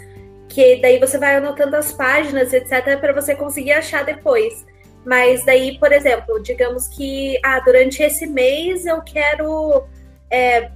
que 0.49 0.77
daí 0.77 0.99
você 0.99 1.19
vai 1.19 1.37
anotando 1.37 1.77
as 1.77 1.93
páginas, 1.93 2.53
etc, 2.53 2.99
para 3.01 3.13
você 3.13 3.35
conseguir 3.35 3.73
achar 3.73 4.05
depois. 4.05 4.65
Mas 5.05 5.45
daí, 5.45 5.79
por 5.79 5.93
exemplo, 5.93 6.41
digamos 6.43 6.89
que 6.89 7.39
ah, 7.45 7.61
durante 7.61 8.03
esse 8.03 8.27
mês 8.27 8.87
eu 8.87 9.03
quero 9.03 9.85
é, 10.31 10.71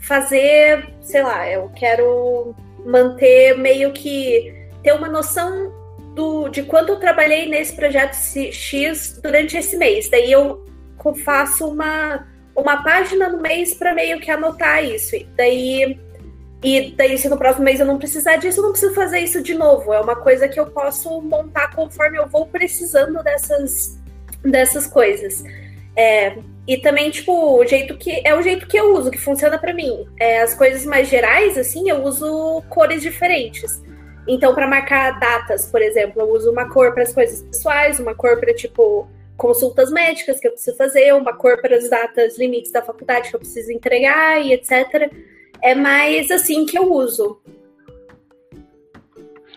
fazer, 0.00 0.88
sei 1.02 1.22
lá, 1.22 1.50
eu 1.50 1.70
quero 1.74 2.54
manter 2.84 3.58
meio 3.58 3.92
que 3.92 4.54
ter 4.82 4.92
uma 4.92 5.08
noção 5.08 5.72
do, 6.14 6.48
de 6.48 6.62
quanto 6.62 6.92
eu 6.92 7.00
trabalhei 7.00 7.48
nesse 7.48 7.74
projeto 7.74 8.14
X 8.14 9.18
durante 9.22 9.56
esse 9.56 9.76
mês. 9.76 10.08
Daí 10.08 10.30
eu 10.30 10.64
faço 11.24 11.68
uma, 11.68 12.26
uma 12.56 12.82
página 12.82 13.28
no 13.28 13.40
mês 13.40 13.74
para 13.74 13.94
meio 13.94 14.20
que 14.20 14.30
anotar 14.30 14.84
isso. 14.84 15.16
Daí 15.36 15.98
e 16.64 16.94
daí, 16.96 17.18
se 17.18 17.28
no 17.28 17.36
próximo 17.36 17.62
mês 17.62 17.78
eu 17.78 17.84
não 17.84 17.98
precisar 17.98 18.36
disso, 18.36 18.60
eu 18.60 18.64
não 18.64 18.70
preciso 18.70 18.94
fazer 18.94 19.18
isso 19.18 19.42
de 19.42 19.52
novo. 19.52 19.92
É 19.92 20.00
uma 20.00 20.16
coisa 20.16 20.48
que 20.48 20.58
eu 20.58 20.64
posso 20.64 21.20
montar 21.20 21.74
conforme 21.74 22.16
eu 22.16 22.26
vou 22.26 22.46
precisando 22.46 23.22
dessas, 23.22 24.00
dessas 24.42 24.86
coisas. 24.86 25.44
É, 25.94 26.38
e 26.66 26.78
também, 26.78 27.10
tipo, 27.10 27.58
o 27.58 27.66
jeito 27.66 27.98
que. 27.98 28.22
É 28.24 28.34
o 28.34 28.40
jeito 28.40 28.66
que 28.66 28.78
eu 28.78 28.94
uso, 28.94 29.10
que 29.10 29.18
funciona 29.18 29.58
para 29.58 29.74
mim. 29.74 30.06
É, 30.18 30.40
as 30.40 30.54
coisas 30.54 30.86
mais 30.86 31.06
gerais, 31.08 31.58
assim, 31.58 31.90
eu 31.90 32.02
uso 32.02 32.62
cores 32.70 33.02
diferentes. 33.02 33.82
Então, 34.26 34.54
para 34.54 34.66
marcar 34.66 35.20
datas, 35.20 35.66
por 35.66 35.82
exemplo, 35.82 36.22
eu 36.22 36.30
uso 36.30 36.50
uma 36.50 36.66
cor 36.70 36.94
para 36.94 37.02
as 37.02 37.12
coisas 37.12 37.42
pessoais, 37.42 38.00
uma 38.00 38.14
cor 38.14 38.40
para, 38.40 38.54
tipo, 38.54 39.06
consultas 39.44 39.90
médicas 39.90 40.40
que 40.40 40.48
eu 40.48 40.52
preciso 40.52 40.74
fazer, 40.74 41.12
uma 41.12 41.34
cor 41.34 41.60
para 41.60 41.76
as 41.76 41.90
datas 41.90 42.38
limites 42.38 42.72
da 42.72 42.80
faculdade 42.80 43.28
que 43.28 43.36
eu 43.36 43.40
preciso 43.40 43.70
entregar 43.70 44.40
e 44.42 44.54
etc 44.54 45.12
é 45.60 45.74
mais 45.74 46.30
assim 46.30 46.64
que 46.64 46.78
eu 46.78 46.90
uso. 46.90 47.38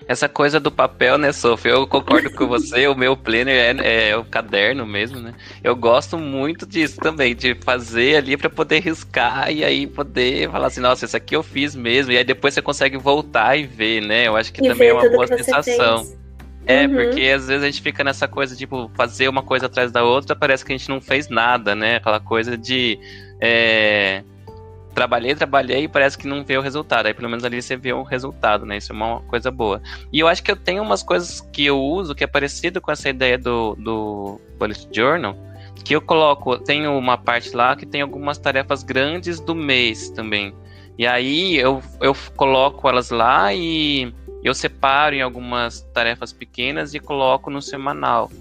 Essa 0.06 0.27
coisa 0.27 0.60
do 0.60 0.72
papel, 0.72 1.17
né, 1.17 1.32
Sofia? 1.32 1.72
Eu 1.72 1.88
concordo 1.88 2.32
com 2.32 2.48
você, 2.48 2.88
o 2.88 2.96
meu 2.96 3.15
planner 3.15 3.82
é, 3.82 4.10
é, 4.10 4.17
o 4.17 4.25
caderno 4.25 4.86
mesmo, 4.86 5.20
né? 5.20 5.34
Eu 5.63 5.75
gosto 5.75 6.17
muito 6.17 6.65
disso 6.65 6.98
também, 6.98 7.34
de 7.34 7.56
fazer 7.56 8.17
ali 8.17 8.36
para 8.36 8.50
poder 8.50 8.79
riscar 8.79 9.51
e 9.51 9.63
aí 9.63 9.88
poder 9.88 10.50
falar 10.50 10.67
assim, 10.67 10.82
nossa, 10.82 11.06
isso 11.06 11.15
aqui 11.15 11.36
eu 11.36 11.44
fiz 11.44 11.75
mesmo. 11.75 12.12
E 12.12 12.17
aí 12.17 12.24
depois 12.25 12.53
você 12.53 12.62
consegue 12.62 12.98
voltar 12.98 13.58
e 13.58 13.65
ver, 13.65 14.01
né? 14.01 14.27
Eu 14.27 14.36
acho 14.36 14.51
que 14.51 14.63
e 14.63 14.67
também 14.70 14.89
é 14.89 14.94
uma 14.94 15.10
boa 15.10 15.27
sensação. 15.27 16.26
É, 16.68 16.86
uhum. 16.86 16.94
porque 16.96 17.22
às 17.22 17.48
vezes 17.48 17.64
a 17.64 17.66
gente 17.66 17.82
fica 17.82 18.04
nessa 18.04 18.28
coisa, 18.28 18.56
tipo, 18.56 18.92
fazer 18.94 19.30
uma 19.30 19.42
coisa 19.42 19.68
atrás 19.68 19.92
da 19.92 20.04
outra, 20.04 20.36
parece 20.36 20.66
que 20.66 20.74
a 20.74 20.78
gente 20.78 20.90
não 20.90 21.00
fez 21.00 21.30
nada, 21.30 21.74
né? 21.74 21.96
Aquela 21.96 22.20
coisa 22.20 22.58
de. 22.58 23.00
É 23.40 24.24
trabalhei, 24.98 25.36
trabalhei 25.36 25.84
e 25.84 25.88
parece 25.88 26.18
que 26.18 26.28
não 26.28 26.44
vê 26.44 26.58
o 26.58 26.62
resultado. 26.62 27.06
Aí 27.06 27.14
pelo 27.14 27.30
menos 27.30 27.46
ali 27.46 27.62
você 27.62 27.78
vê 27.78 27.94
o 27.94 28.02
resultado, 28.02 28.66
né? 28.66 28.78
Isso 28.78 28.92
é 28.92 28.96
uma 28.96 29.20
coisa 29.22 29.52
boa. 29.52 29.80
E 30.12 30.20
eu 30.20 30.28
acho 30.28 30.42
que 30.42 30.50
eu 30.50 30.56
tenho 30.56 30.82
umas 30.82 31.04
coisas 31.04 31.40
que 31.40 31.68
eu 31.68 31.80
uso 31.80 32.16
que 32.16 32.24
é 32.24 32.28
parecido 32.28 32.82
com 32.82 32.92
essa 32.92 33.08
ideia 33.08 33.38
do, 33.38 33.76
do 33.76 34.42
Bullet 34.58 34.88
Journal, 34.92 35.38
que 35.86 35.96
eu 35.96 36.02
coloco, 36.02 36.58
tenho 36.58 36.98
uma 36.98 37.16
parte 37.16 37.56
lá 37.56 37.76
que 37.76 37.86
tem 37.86 38.02
algumas 38.02 38.40
tarefas 38.40 38.82
grandes 38.82 39.40
do 39.40 39.54
mês 39.54 40.10
também. 40.10 40.52
E 40.98 41.06
aí 41.06 41.58
eu, 41.58 41.80
eu 42.02 42.16
coloco 42.36 42.90
elas 42.90 43.12
lá 43.12 43.54
e 43.54 44.12
eu 44.48 44.54
separo 44.54 45.16
em 45.16 45.22
algumas 45.22 45.82
tarefas 45.94 46.34
pequenas 46.34 46.94
e 46.94 47.00
coloco 47.00 47.50
no 47.50 47.62
semanal. 47.62 48.32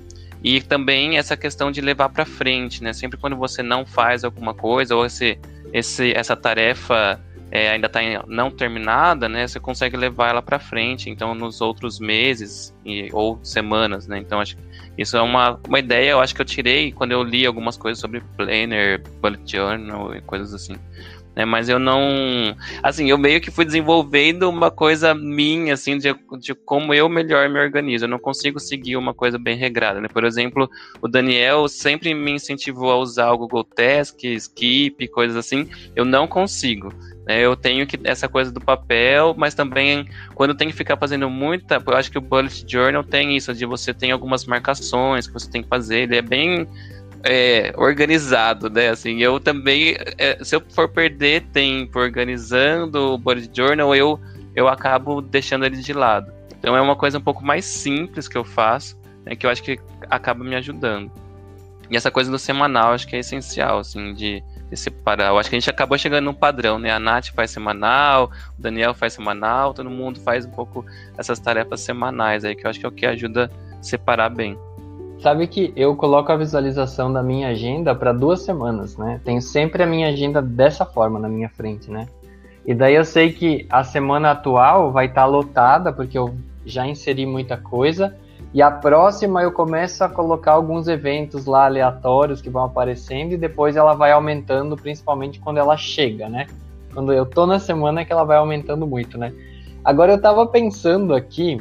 E 0.42 0.60
também 0.60 1.18
essa 1.18 1.36
questão 1.36 1.70
de 1.70 1.80
levar 1.80 2.08
para 2.08 2.24
frente, 2.24 2.82
né? 2.82 2.92
Sempre 2.92 3.18
quando 3.18 3.36
você 3.36 3.62
não 3.62 3.84
faz 3.84 4.24
alguma 4.24 4.54
coisa 4.54 4.94
ou 4.94 5.08
você 5.08 5.38
esse, 5.72 6.12
essa 6.12 6.36
tarefa 6.36 7.20
é, 7.50 7.70
ainda 7.70 7.86
está 7.86 8.00
não 8.26 8.50
terminada, 8.50 9.28
né, 9.28 9.46
você 9.46 9.60
consegue 9.60 9.96
levar 9.96 10.30
ela 10.30 10.42
para 10.42 10.58
frente, 10.58 11.08
então 11.08 11.34
nos 11.34 11.60
outros 11.60 12.00
meses 12.00 12.74
e, 12.84 13.08
ou 13.12 13.38
semanas, 13.42 14.06
né? 14.06 14.18
Então 14.18 14.40
acho 14.40 14.56
isso 14.98 15.16
é 15.16 15.22
uma, 15.22 15.60
uma 15.66 15.78
ideia, 15.78 16.12
eu 16.12 16.20
acho 16.20 16.34
que 16.34 16.40
eu 16.40 16.44
tirei 16.44 16.90
quando 16.90 17.12
eu 17.12 17.22
li 17.22 17.46
algumas 17.46 17.76
coisas 17.76 18.00
sobre 18.00 18.20
planner, 18.36 19.02
bullet 19.20 19.42
journal 19.50 20.14
e 20.14 20.20
coisas 20.22 20.54
assim 20.54 20.76
né? 21.36 21.44
Mas 21.44 21.68
eu 21.68 21.78
não. 21.78 22.56
Assim, 22.82 23.10
eu 23.10 23.18
meio 23.18 23.40
que 23.40 23.50
fui 23.50 23.66
desenvolvendo 23.66 24.48
uma 24.48 24.70
coisa 24.70 25.14
minha, 25.14 25.74
assim, 25.74 25.98
de, 25.98 26.14
de 26.40 26.54
como 26.54 26.94
eu 26.94 27.08
melhor 27.08 27.48
me 27.50 27.60
organizo. 27.60 28.06
Eu 28.06 28.08
não 28.08 28.18
consigo 28.18 28.58
seguir 28.58 28.96
uma 28.96 29.12
coisa 29.12 29.38
bem 29.38 29.56
regrada, 29.56 30.00
né? 30.00 30.08
Por 30.08 30.24
exemplo, 30.24 30.68
o 31.02 31.06
Daniel 31.06 31.68
sempre 31.68 32.14
me 32.14 32.32
incentivou 32.32 32.90
a 32.90 32.96
usar 32.96 33.30
o 33.30 33.38
Google 33.38 33.64
Task, 33.64 34.24
Skip, 34.24 35.06
coisas 35.08 35.36
assim. 35.36 35.68
Eu 35.94 36.06
não 36.06 36.26
consigo. 36.26 36.92
Né? 37.26 37.40
Eu 37.40 37.54
tenho 37.54 37.86
que 37.86 37.98
essa 38.04 38.28
coisa 38.28 38.50
do 38.50 38.60
papel, 38.60 39.34
mas 39.36 39.52
também 39.52 40.08
quando 40.34 40.54
tem 40.54 40.68
que 40.68 40.74
ficar 40.74 40.96
fazendo 40.96 41.28
muita, 41.28 41.82
eu 41.84 41.96
acho 41.96 42.10
que 42.10 42.18
o 42.18 42.20
bullet 42.20 42.64
journal 42.66 43.02
tem 43.02 43.36
isso 43.36 43.52
de 43.52 43.66
você 43.66 43.92
tem 43.92 44.12
algumas 44.12 44.46
marcações 44.46 45.26
que 45.26 45.32
você 45.34 45.50
tem 45.50 45.62
que 45.62 45.68
fazer. 45.68 46.02
Ele 46.02 46.16
é 46.16 46.22
bem 46.22 46.66
é, 47.26 47.72
organizado, 47.76 48.70
né? 48.70 48.88
Assim, 48.88 49.20
eu 49.20 49.40
também, 49.40 49.96
é, 50.16 50.42
se 50.44 50.54
eu 50.54 50.62
for 50.70 50.88
perder 50.88 51.42
tempo 51.52 51.98
organizando 51.98 53.14
o 53.14 53.18
bullet 53.18 53.50
journal, 53.52 53.94
eu, 53.94 54.20
eu 54.54 54.68
acabo 54.68 55.20
deixando 55.20 55.66
ele 55.66 55.76
de 55.76 55.92
lado. 55.92 56.32
Então 56.58 56.76
é 56.76 56.80
uma 56.80 56.94
coisa 56.94 57.18
um 57.18 57.20
pouco 57.20 57.44
mais 57.44 57.64
simples 57.64 58.28
que 58.28 58.38
eu 58.38 58.44
faço, 58.44 58.98
né, 59.24 59.34
que 59.34 59.44
eu 59.44 59.50
acho 59.50 59.62
que 59.62 59.78
acaba 60.08 60.44
me 60.44 60.54
ajudando. 60.54 61.10
E 61.90 61.96
essa 61.96 62.10
coisa 62.10 62.30
do 62.30 62.38
semanal, 62.38 62.92
acho 62.92 63.06
que 63.06 63.16
é 63.16 63.18
essencial, 63.20 63.78
assim, 63.78 64.14
de, 64.14 64.42
de 64.68 64.76
separar. 64.76 65.28
Eu 65.28 65.38
acho 65.38 65.48
que 65.48 65.56
a 65.56 65.58
gente 65.58 65.70
acabou 65.70 65.98
chegando 65.98 66.24
num 66.24 66.34
padrão, 66.34 66.78
né? 66.78 66.90
A 66.90 66.98
Nath 66.98 67.28
faz 67.34 67.50
semanal, 67.50 68.30
o 68.58 68.62
Daniel 68.62 68.94
faz 68.94 69.12
semanal, 69.12 69.74
todo 69.74 69.90
mundo 69.90 70.20
faz 70.20 70.44
um 70.44 70.50
pouco 70.50 70.84
essas 71.16 71.38
tarefas 71.38 71.80
semanais 71.80 72.44
aí, 72.44 72.56
que 72.56 72.66
eu 72.66 72.70
acho 72.70 72.80
que 72.80 72.86
é 72.86 72.88
o 72.88 72.92
que 72.92 73.06
ajuda 73.06 73.50
a 73.78 73.82
separar 73.82 74.28
bem. 74.28 74.58
Sabe 75.18 75.46
que 75.46 75.72
eu 75.74 75.96
coloco 75.96 76.30
a 76.30 76.36
visualização 76.36 77.12
da 77.12 77.22
minha 77.22 77.48
agenda 77.48 77.94
para 77.94 78.12
duas 78.12 78.42
semanas, 78.42 78.96
né? 78.96 79.20
Tenho 79.24 79.40
sempre 79.40 79.82
a 79.82 79.86
minha 79.86 80.08
agenda 80.08 80.42
dessa 80.42 80.84
forma 80.84 81.18
na 81.18 81.28
minha 81.28 81.48
frente, 81.48 81.90
né? 81.90 82.06
E 82.66 82.74
daí 82.74 82.94
eu 82.94 83.04
sei 83.04 83.32
que 83.32 83.66
a 83.70 83.82
semana 83.82 84.32
atual 84.32 84.92
vai 84.92 85.06
estar 85.06 85.22
tá 85.22 85.26
lotada, 85.26 85.92
porque 85.92 86.18
eu 86.18 86.34
já 86.64 86.86
inseri 86.86 87.24
muita 87.24 87.56
coisa. 87.56 88.14
E 88.52 88.60
a 88.60 88.70
próxima 88.70 89.42
eu 89.42 89.52
começo 89.52 90.02
a 90.04 90.08
colocar 90.08 90.52
alguns 90.52 90.86
eventos 90.86 91.46
lá 91.46 91.64
aleatórios 91.64 92.42
que 92.42 92.50
vão 92.50 92.64
aparecendo 92.64 93.32
e 93.32 93.36
depois 93.36 93.76
ela 93.76 93.94
vai 93.94 94.12
aumentando, 94.12 94.76
principalmente 94.76 95.40
quando 95.40 95.58
ela 95.58 95.76
chega, 95.76 96.28
né? 96.28 96.46
Quando 96.92 97.12
eu 97.12 97.24
tô 97.24 97.46
na 97.46 97.58
semana 97.58 98.00
é 98.00 98.04
que 98.04 98.12
ela 98.12 98.24
vai 98.24 98.36
aumentando 98.36 98.86
muito, 98.86 99.16
né? 99.16 99.32
Agora 99.84 100.12
eu 100.12 100.20
tava 100.20 100.46
pensando 100.46 101.14
aqui 101.14 101.60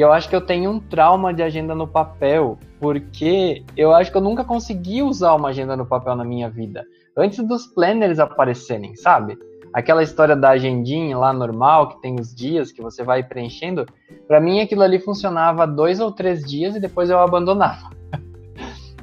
que 0.00 0.04
eu 0.04 0.10
acho 0.14 0.30
que 0.30 0.34
eu 0.34 0.40
tenho 0.40 0.70
um 0.70 0.80
trauma 0.80 1.34
de 1.34 1.42
agenda 1.42 1.74
no 1.74 1.86
papel, 1.86 2.58
porque 2.80 3.62
eu 3.76 3.92
acho 3.92 4.10
que 4.10 4.16
eu 4.16 4.22
nunca 4.22 4.42
consegui 4.42 5.02
usar 5.02 5.34
uma 5.34 5.50
agenda 5.50 5.76
no 5.76 5.84
papel 5.84 6.16
na 6.16 6.24
minha 6.24 6.48
vida. 6.48 6.86
Antes 7.14 7.46
dos 7.46 7.66
planners 7.66 8.18
aparecerem, 8.18 8.96
sabe? 8.96 9.38
aquela 9.74 10.02
história 10.02 10.34
da 10.34 10.50
agendinha 10.50 11.18
lá 11.18 11.34
normal, 11.34 11.90
que 11.90 12.00
tem 12.00 12.18
os 12.18 12.34
dias 12.34 12.72
que 12.72 12.80
você 12.80 13.04
vai 13.04 13.22
preenchendo, 13.22 13.84
para 14.26 14.40
mim 14.40 14.60
aquilo 14.60 14.82
ali 14.82 14.98
funcionava 14.98 15.66
dois 15.66 16.00
ou 16.00 16.10
três 16.10 16.40
dias 16.48 16.74
e 16.74 16.80
depois 16.80 17.10
eu 17.10 17.18
abandonava. 17.18 17.90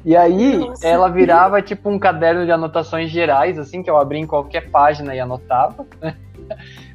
E 0.04 0.16
aí 0.16 0.56
Nossa. 0.56 0.86
ela 0.86 1.08
virava 1.08 1.60
tipo 1.60 1.90
um 1.90 1.98
caderno 1.98 2.44
de 2.44 2.52
anotações 2.52 3.10
gerais, 3.10 3.58
assim, 3.58 3.82
que 3.82 3.90
eu 3.90 3.96
abria 3.96 4.20
em 4.20 4.26
qualquer 4.26 4.70
página 4.70 5.14
e 5.14 5.20
anotava. 5.20 5.86
Né? 6.00 6.16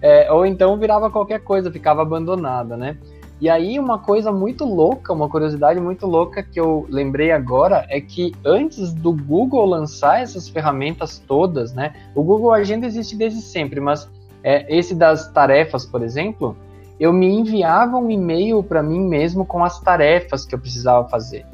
É, 0.01 0.31
ou 0.31 0.45
então 0.45 0.77
virava 0.77 1.12
qualquer 1.12 1.39
coisa, 1.39 1.72
ficava 1.72 2.01
abandonada, 2.01 2.75
né? 2.75 2.98
E 3.41 3.49
aí, 3.49 3.77
uma 3.79 3.99
coisa 3.99 4.31
muito 4.31 4.63
louca, 4.63 5.11
uma 5.11 5.27
curiosidade 5.27 5.79
muito 5.79 6.05
louca 6.05 6.41
que 6.41 6.59
eu 6.59 6.85
lembrei 6.89 7.31
agora 7.31 7.85
é 7.89 7.99
que 7.99 8.31
antes 8.45 8.93
do 8.93 9.11
Google 9.11 9.65
lançar 9.65 10.21
essas 10.21 10.47
ferramentas 10.47 11.19
todas, 11.27 11.73
né? 11.73 11.93
O 12.15 12.23
Google 12.23 12.53
Agenda 12.53 12.85
existe 12.85 13.15
desde 13.17 13.41
sempre, 13.41 13.79
mas 13.79 14.09
é, 14.43 14.65
esse 14.73 14.95
das 14.95 15.31
tarefas, 15.31 15.85
por 15.85 16.01
exemplo, 16.01 16.55
eu 16.99 17.11
me 17.11 17.27
enviava 17.27 17.97
um 17.97 18.09
e-mail 18.09 18.63
para 18.63 18.83
mim 18.83 18.99
mesmo 19.01 19.45
com 19.45 19.63
as 19.63 19.79
tarefas 19.79 20.45
que 20.45 20.55
eu 20.55 20.59
precisava 20.59 21.07
fazer. 21.09 21.45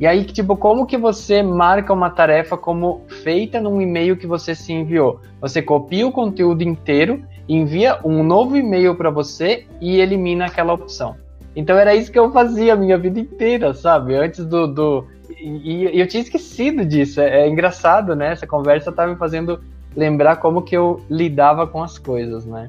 E 0.00 0.06
aí, 0.06 0.24
tipo, 0.24 0.56
como 0.56 0.86
que 0.86 0.96
você 0.96 1.42
marca 1.42 1.92
uma 1.92 2.08
tarefa 2.08 2.56
como 2.56 3.02
feita 3.22 3.60
num 3.60 3.82
e-mail 3.82 4.16
que 4.16 4.26
você 4.26 4.54
se 4.54 4.72
enviou? 4.72 5.20
Você 5.42 5.60
copia 5.60 6.06
o 6.06 6.12
conteúdo 6.12 6.62
inteiro, 6.62 7.22
envia 7.54 7.98
um 8.04 8.22
novo 8.22 8.56
e-mail 8.56 8.94
para 8.94 9.10
você 9.10 9.66
e 9.80 9.98
elimina 9.98 10.46
aquela 10.46 10.72
opção. 10.72 11.16
Então 11.54 11.76
era 11.76 11.94
isso 11.94 12.12
que 12.12 12.18
eu 12.18 12.30
fazia 12.30 12.74
a 12.74 12.76
minha 12.76 12.96
vida 12.96 13.18
inteira, 13.18 13.74
sabe? 13.74 14.14
Antes 14.14 14.44
do. 14.44 14.66
do... 14.66 15.06
E, 15.28 15.88
e 15.92 16.00
eu 16.00 16.06
tinha 16.06 16.22
esquecido 16.22 16.84
disso. 16.84 17.20
É, 17.20 17.42
é, 17.42 17.48
engraçado, 17.48 18.14
né? 18.14 18.32
Essa 18.32 18.46
conversa 18.46 18.92
tá 18.92 19.06
me 19.06 19.16
fazendo 19.16 19.60
lembrar 19.96 20.36
como 20.36 20.62
que 20.62 20.76
eu 20.76 21.02
lidava 21.10 21.66
com 21.66 21.82
as 21.82 21.98
coisas, 21.98 22.46
né? 22.46 22.68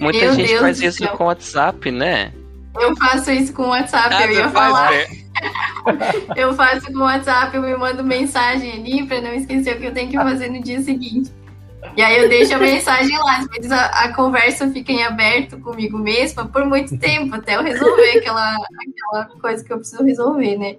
Muita 0.00 0.18
Meu 0.18 0.34
gente 0.34 0.48
Deus 0.48 0.60
faz 0.60 0.80
isso 0.80 0.98
céu. 0.98 1.16
com 1.16 1.24
o 1.24 1.26
WhatsApp, 1.26 1.90
né? 1.90 2.32
Eu 2.78 2.96
faço 2.96 3.30
isso 3.30 3.52
com 3.52 3.62
o 3.62 3.68
WhatsApp, 3.68 4.14
ah, 4.14 4.26
eu 4.26 4.32
ia 4.32 4.48
falar. 4.50 4.92
eu 6.36 6.52
faço 6.54 6.92
com 6.92 6.98
o 6.98 7.02
WhatsApp, 7.02 7.56
eu 7.56 7.62
me 7.62 7.74
mando 7.76 8.04
mensagem 8.04 8.72
ali 8.72 9.06
pra 9.06 9.20
não 9.20 9.32
esquecer 9.32 9.76
o 9.76 9.80
que 9.80 9.86
eu 9.86 9.94
tenho 9.94 10.10
que 10.10 10.16
fazer 10.16 10.50
no 10.50 10.62
dia 10.62 10.80
seguinte. 10.82 11.30
E 11.96 12.02
aí 12.02 12.22
eu 12.22 12.28
deixo 12.28 12.54
a 12.54 12.58
mensagem 12.58 13.16
lá, 13.18 13.38
às 13.38 13.46
vezes 13.46 13.72
a, 13.72 13.86
a, 13.86 14.14
conversa 14.14 14.70
fica 14.70 14.92
em 14.92 15.02
aberto 15.02 15.58
comigo 15.58 15.96
mesma 15.96 16.46
por 16.46 16.66
muito 16.66 16.98
tempo, 16.98 17.34
até 17.34 17.56
eu 17.56 17.62
resolver 17.62 18.18
aquela, 18.18 18.54
aquela 18.54 19.40
coisa 19.40 19.64
que 19.64 19.72
eu 19.72 19.78
preciso 19.78 20.04
resolver, 20.04 20.58
né? 20.58 20.76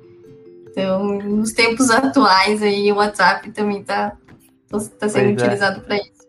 Então, 0.69 1.03
nos 1.17 1.53
tempos 1.53 1.89
atuais 1.89 2.62
aí, 2.62 2.91
o 2.91 2.97
WhatsApp 2.97 3.50
também 3.50 3.83
tá, 3.83 4.15
tá 4.69 4.79
sendo 4.79 5.00
pois 5.00 5.15
é. 5.15 5.31
utilizado 5.31 5.79
é. 5.79 5.83
para 5.83 5.95
isso. 5.95 6.27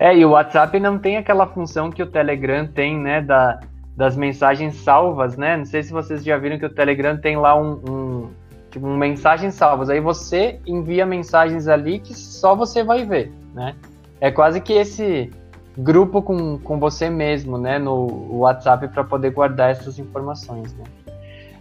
É, 0.00 0.16
e 0.16 0.24
o 0.24 0.30
WhatsApp 0.30 0.80
não 0.80 0.98
tem 0.98 1.16
aquela 1.16 1.46
função 1.46 1.92
que 1.92 2.02
o 2.02 2.10
Telegram 2.10 2.66
tem, 2.66 2.98
né, 2.98 3.20
da, 3.20 3.60
das 3.96 4.16
mensagens 4.16 4.74
salvas, 4.82 5.36
né? 5.36 5.56
Não 5.56 5.64
sei 5.64 5.84
se 5.84 5.92
vocês 5.92 6.24
já 6.24 6.36
viram 6.38 6.58
que 6.58 6.66
o 6.66 6.74
Telegram 6.74 7.16
tem 7.16 7.36
lá 7.36 7.54
um, 7.54 7.80
um 7.88 8.30
tipo, 8.68 8.84
um 8.84 8.96
mensagens 8.96 9.54
salvas. 9.54 9.88
Aí 9.88 10.00
você 10.00 10.58
envia 10.66 11.06
mensagens 11.06 11.68
ali 11.68 12.00
que 12.00 12.14
só 12.14 12.56
você 12.56 12.82
vai 12.82 13.04
ver 13.04 13.39
né? 13.54 13.74
É 14.20 14.30
quase 14.30 14.60
que 14.60 14.72
esse 14.72 15.30
grupo 15.76 16.20
com, 16.22 16.58
com 16.58 16.78
você 16.78 17.08
mesmo, 17.08 17.56
né, 17.56 17.78
no 17.78 18.38
WhatsApp 18.38 18.88
para 18.88 19.04
poder 19.04 19.30
guardar 19.30 19.70
essas 19.70 19.98
informações, 19.98 20.74
né? 20.74 20.84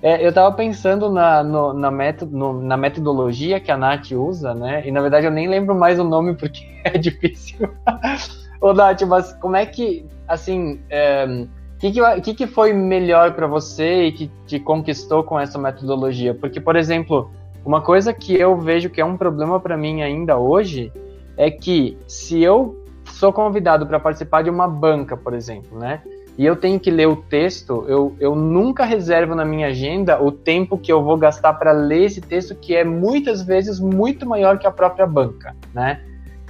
É, 0.01 0.24
eu 0.24 0.29
estava 0.29 0.53
pensando 0.55 1.10
na, 1.10 1.43
no, 1.43 1.74
na, 1.74 1.91
método, 1.91 2.36
no, 2.36 2.62
na 2.62 2.77
metodologia 2.77 3.60
que 3.60 3.69
a 3.69 3.75
Nath 3.75 4.12
usa, 4.12 4.53
né? 4.53 4.81
E 4.88 4.91
na 4.91 5.01
verdade 5.01 5.25
eu 5.25 5.31
nem 5.31 5.48
lembro 5.48 5.75
mais 5.75 6.00
o 6.00 6.05
nome 6.05 6.36
porque 6.36 6.65
é 6.86 6.98
difícil. 6.98 7.69
Ô 8.62 8.74
Nath, 8.74 9.01
mas 9.01 9.34
como 9.34 9.58
é 9.58 9.65
que, 9.65 10.05
assim, 10.27 10.79
é, 10.89 11.46
que, 11.79 11.91
que, 12.22 12.34
que 12.34 12.48
foi 12.48 12.74
melhor 12.74 13.34
para 13.34 13.48
você 13.48 14.05
e 14.05 14.12
que 14.12 14.31
te 14.46 14.60
conquistou 14.60 15.24
com 15.24 15.39
essa 15.39 15.58
metodologia? 15.58 16.34
Porque, 16.34 16.62
por 16.62 16.77
exemplo, 16.77 17.29
uma 17.65 17.81
coisa 17.81 18.13
que 18.13 18.34
eu 18.36 18.58
vejo 18.58 18.89
que 18.89 19.01
é 19.01 19.05
um 19.05 19.17
problema 19.17 19.60
para 19.60 19.75
mim 19.75 20.01
ainda 20.01 20.38
hoje 20.38 20.91
é 21.39 21.50
que 21.50 21.98
se 22.05 22.43
eu 22.43 22.84
sou 23.05 23.31
convidado 23.31 23.88
para 23.88 23.98
participar 23.98 24.43
de 24.43 24.50
uma 24.50 24.67
banca, 24.67 25.15
por 25.15 25.34
exemplo, 25.34 25.80
né? 25.80 26.02
E 26.38 26.45
eu 26.45 26.54
tenho 26.56 26.78
que 26.78 26.91
ler 26.91 27.08
o 27.08 27.15
texto, 27.15 27.86
eu, 27.88 28.13
eu 28.19 28.36
nunca 28.36 28.84
reservo 28.84 29.34
na 29.34 29.45
minha 29.45 29.67
agenda 29.67 30.21
o 30.21 30.34
tempo 30.34 30.78
que 30.78 30.91
eu 30.91 31.02
vou 31.02 31.17
gastar 31.17 31.54
para 31.54 31.71
ler 31.71 32.06
esse 32.06 32.19
texto, 32.19 32.54
que 32.56 32.75
é 32.75 32.84
muitas 32.84 33.41
vezes 33.41 33.80
muito 33.80 34.28
maior 34.28 34.60
que 34.60 34.67
a 34.67 34.71
própria 34.71 35.08
banca, 35.08 35.56
né? 35.73 36.02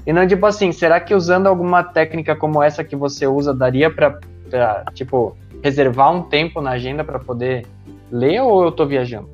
E 0.07 0.11
não 0.11 0.27
tipo 0.27 0.45
assim, 0.47 0.71
será 0.71 0.99
que 0.99 1.13
usando 1.13 1.45
alguma 1.45 1.83
técnica 1.83 2.35
como 2.35 2.61
essa 2.61 2.83
que 2.83 2.95
você 2.95 3.27
usa 3.27 3.53
daria 3.53 3.91
para 3.91 4.19
tipo 4.95 5.37
reservar 5.63 6.11
um 6.11 6.23
tempo 6.23 6.61
na 6.61 6.71
agenda 6.71 7.03
para 7.03 7.19
poder 7.19 7.63
ler 8.11 8.41
ou 8.41 8.63
eu 8.63 8.69
estou 8.69 8.87
viajando? 8.87 9.29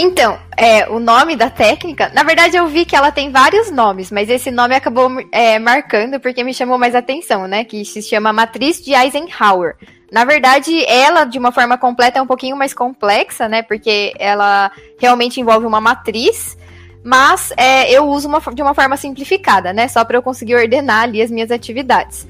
Então, 0.00 0.38
é, 0.56 0.88
o 0.88 1.00
nome 1.00 1.34
da 1.34 1.50
técnica, 1.50 2.08
na 2.14 2.22
verdade 2.22 2.56
eu 2.56 2.68
vi 2.68 2.84
que 2.84 2.94
ela 2.94 3.10
tem 3.10 3.32
vários 3.32 3.68
nomes, 3.68 4.12
mas 4.12 4.30
esse 4.30 4.48
nome 4.48 4.76
acabou 4.76 5.10
é, 5.32 5.58
marcando 5.58 6.20
porque 6.20 6.44
me 6.44 6.54
chamou 6.54 6.78
mais 6.78 6.94
atenção, 6.94 7.48
né? 7.48 7.64
Que 7.64 7.84
se 7.84 8.00
chama 8.00 8.32
Matriz 8.32 8.80
de 8.80 8.94
Eisenhower. 8.94 9.74
Na 10.12 10.24
verdade, 10.24 10.84
ela, 10.86 11.24
de 11.24 11.36
uma 11.36 11.50
forma 11.50 11.76
completa, 11.76 12.20
é 12.20 12.22
um 12.22 12.26
pouquinho 12.28 12.56
mais 12.56 12.72
complexa, 12.72 13.48
né? 13.48 13.60
Porque 13.62 14.14
ela 14.20 14.70
realmente 15.00 15.40
envolve 15.40 15.66
uma 15.66 15.80
matriz, 15.80 16.56
mas 17.04 17.52
é, 17.56 17.90
eu 17.92 18.06
uso 18.06 18.28
uma, 18.28 18.40
de 18.54 18.62
uma 18.62 18.74
forma 18.74 18.96
simplificada, 18.96 19.72
né? 19.72 19.88
Só 19.88 20.04
para 20.04 20.16
eu 20.16 20.22
conseguir 20.22 20.54
ordenar 20.54 21.02
ali 21.02 21.20
as 21.20 21.30
minhas 21.30 21.50
atividades. 21.50 22.24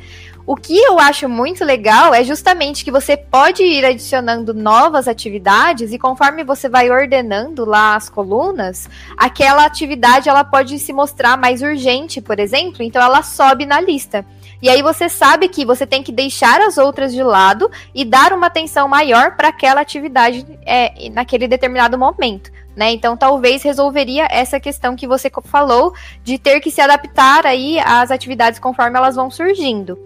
O 0.48 0.56
que 0.56 0.78
eu 0.78 0.98
acho 0.98 1.28
muito 1.28 1.62
legal 1.62 2.14
é 2.14 2.24
justamente 2.24 2.82
que 2.82 2.90
você 2.90 3.18
pode 3.18 3.62
ir 3.62 3.84
adicionando 3.84 4.54
novas 4.54 5.06
atividades 5.06 5.92
e 5.92 5.98
conforme 5.98 6.42
você 6.42 6.70
vai 6.70 6.90
ordenando 6.90 7.66
lá 7.66 7.94
as 7.94 8.08
colunas, 8.08 8.88
aquela 9.14 9.66
atividade 9.66 10.26
ela 10.26 10.42
pode 10.42 10.78
se 10.78 10.90
mostrar 10.90 11.36
mais 11.36 11.60
urgente, 11.60 12.22
por 12.22 12.40
exemplo, 12.40 12.82
então 12.82 13.02
ela 13.02 13.22
sobe 13.22 13.66
na 13.66 13.78
lista. 13.78 14.24
E 14.62 14.70
aí 14.70 14.80
você 14.80 15.10
sabe 15.10 15.50
que 15.50 15.66
você 15.66 15.86
tem 15.86 16.02
que 16.02 16.10
deixar 16.10 16.62
as 16.62 16.78
outras 16.78 17.12
de 17.12 17.22
lado 17.22 17.70
e 17.94 18.02
dar 18.02 18.32
uma 18.32 18.46
atenção 18.46 18.88
maior 18.88 19.36
para 19.36 19.48
aquela 19.48 19.82
atividade 19.82 20.46
é, 20.64 21.10
naquele 21.10 21.46
determinado 21.46 21.98
momento. 21.98 22.50
Né? 22.74 22.92
Então, 22.92 23.18
talvez 23.18 23.62
resolveria 23.62 24.26
essa 24.30 24.58
questão 24.58 24.96
que 24.96 25.06
você 25.06 25.30
falou 25.44 25.92
de 26.24 26.38
ter 26.38 26.60
que 26.60 26.70
se 26.70 26.80
adaptar 26.80 27.44
aí 27.44 27.78
às 27.80 28.10
atividades 28.10 28.58
conforme 28.58 28.96
elas 28.96 29.14
vão 29.14 29.30
surgindo 29.30 29.98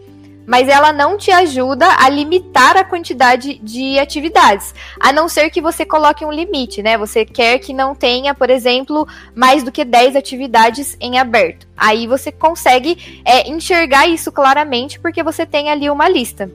mas 0.46 0.68
ela 0.68 0.92
não 0.92 1.16
te 1.16 1.30
ajuda 1.30 1.86
a 1.98 2.08
limitar 2.08 2.76
a 2.76 2.84
quantidade 2.84 3.58
de 3.62 3.98
atividades, 3.98 4.74
a 5.00 5.12
não 5.12 5.28
ser 5.28 5.50
que 5.50 5.60
você 5.60 5.84
coloque 5.84 6.24
um 6.24 6.32
limite, 6.32 6.82
né? 6.82 6.96
Você 6.98 7.24
quer 7.24 7.58
que 7.58 7.72
não 7.72 7.94
tenha, 7.94 8.34
por 8.34 8.50
exemplo, 8.50 9.06
mais 9.34 9.62
do 9.62 9.72
que 9.72 9.84
10 9.84 10.16
atividades 10.16 10.96
em 11.00 11.18
aberto. 11.18 11.66
Aí 11.76 12.06
você 12.06 12.30
consegue 12.30 13.22
é, 13.24 13.48
enxergar 13.48 14.06
isso 14.06 14.30
claramente 14.30 15.00
porque 15.00 15.22
você 15.22 15.44
tem 15.46 15.70
ali 15.70 15.90
uma 15.90 16.08
lista. 16.08 16.50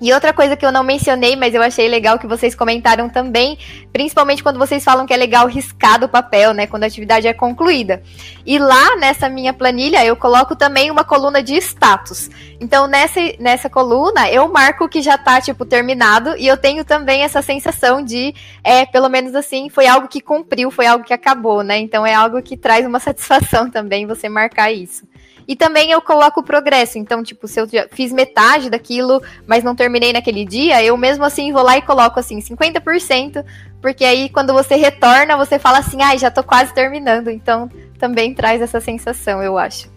E 0.00 0.12
outra 0.12 0.32
coisa 0.32 0.56
que 0.56 0.64
eu 0.64 0.70
não 0.70 0.84
mencionei, 0.84 1.34
mas 1.34 1.54
eu 1.54 1.62
achei 1.62 1.88
legal 1.88 2.18
que 2.18 2.26
vocês 2.26 2.54
comentaram 2.54 3.08
também, 3.08 3.58
principalmente 3.92 4.44
quando 4.44 4.58
vocês 4.58 4.84
falam 4.84 5.04
que 5.04 5.12
é 5.12 5.16
legal 5.16 5.48
riscar 5.48 5.98
do 5.98 6.08
papel, 6.08 6.54
né, 6.54 6.68
quando 6.68 6.84
a 6.84 6.86
atividade 6.86 7.26
é 7.26 7.32
concluída. 7.32 8.00
E 8.46 8.58
lá 8.58 8.96
nessa 8.96 9.28
minha 9.28 9.52
planilha 9.52 10.04
eu 10.04 10.14
coloco 10.14 10.54
também 10.54 10.88
uma 10.88 11.02
coluna 11.02 11.42
de 11.42 11.56
status. 11.56 12.30
Então 12.60 12.86
nessa, 12.86 13.20
nessa 13.40 13.68
coluna 13.68 14.30
eu 14.30 14.48
marco 14.48 14.88
que 14.88 15.02
já 15.02 15.18
tá 15.18 15.40
tipo 15.40 15.64
terminado 15.64 16.36
e 16.36 16.46
eu 16.46 16.56
tenho 16.56 16.84
também 16.84 17.22
essa 17.22 17.42
sensação 17.42 18.00
de, 18.00 18.32
é, 18.62 18.86
pelo 18.86 19.08
menos 19.08 19.34
assim, 19.34 19.68
foi 19.68 19.88
algo 19.88 20.06
que 20.06 20.20
cumpriu, 20.20 20.70
foi 20.70 20.86
algo 20.86 21.04
que 21.04 21.12
acabou, 21.12 21.64
né? 21.64 21.78
Então 21.78 22.06
é 22.06 22.14
algo 22.14 22.40
que 22.40 22.56
traz 22.56 22.86
uma 22.86 23.00
satisfação 23.00 23.68
também 23.68 24.06
você 24.06 24.28
marcar 24.28 24.70
isso. 24.70 25.04
E 25.48 25.56
também 25.56 25.90
eu 25.90 26.02
coloco 26.02 26.40
o 26.40 26.42
progresso. 26.42 26.98
Então, 26.98 27.22
tipo, 27.22 27.48
se 27.48 27.58
eu 27.58 27.66
já 27.66 27.88
fiz 27.90 28.12
metade 28.12 28.68
daquilo, 28.68 29.22
mas 29.46 29.64
não 29.64 29.74
terminei 29.74 30.12
naquele 30.12 30.44
dia, 30.44 30.84
eu 30.84 30.94
mesmo 30.94 31.24
assim 31.24 31.50
vou 31.50 31.62
lá 31.62 31.78
e 31.78 31.82
coloco 31.82 32.20
assim 32.20 32.38
50%, 32.38 33.42
porque 33.80 34.04
aí 34.04 34.28
quando 34.28 34.52
você 34.52 34.76
retorna, 34.76 35.38
você 35.38 35.58
fala 35.58 35.78
assim: 35.78 36.02
"Ai, 36.02 36.16
ah, 36.16 36.18
já 36.18 36.30
tô 36.30 36.44
quase 36.44 36.74
terminando". 36.74 37.30
Então, 37.30 37.70
também 37.98 38.34
traz 38.34 38.60
essa 38.60 38.78
sensação, 38.78 39.42
eu 39.42 39.56
acho. 39.56 39.90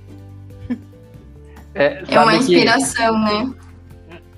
É, 1.75 2.03
é 2.07 2.19
uma 2.19 2.35
inspiração, 2.35 3.13
que... 3.13 3.19
né? 3.19 3.53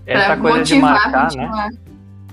Essa 0.06 0.26
pra 0.26 0.38
coisa 0.38 0.58
motivar, 0.60 1.28
de 1.30 1.38
marcar, 1.38 1.70
né? 1.70 1.70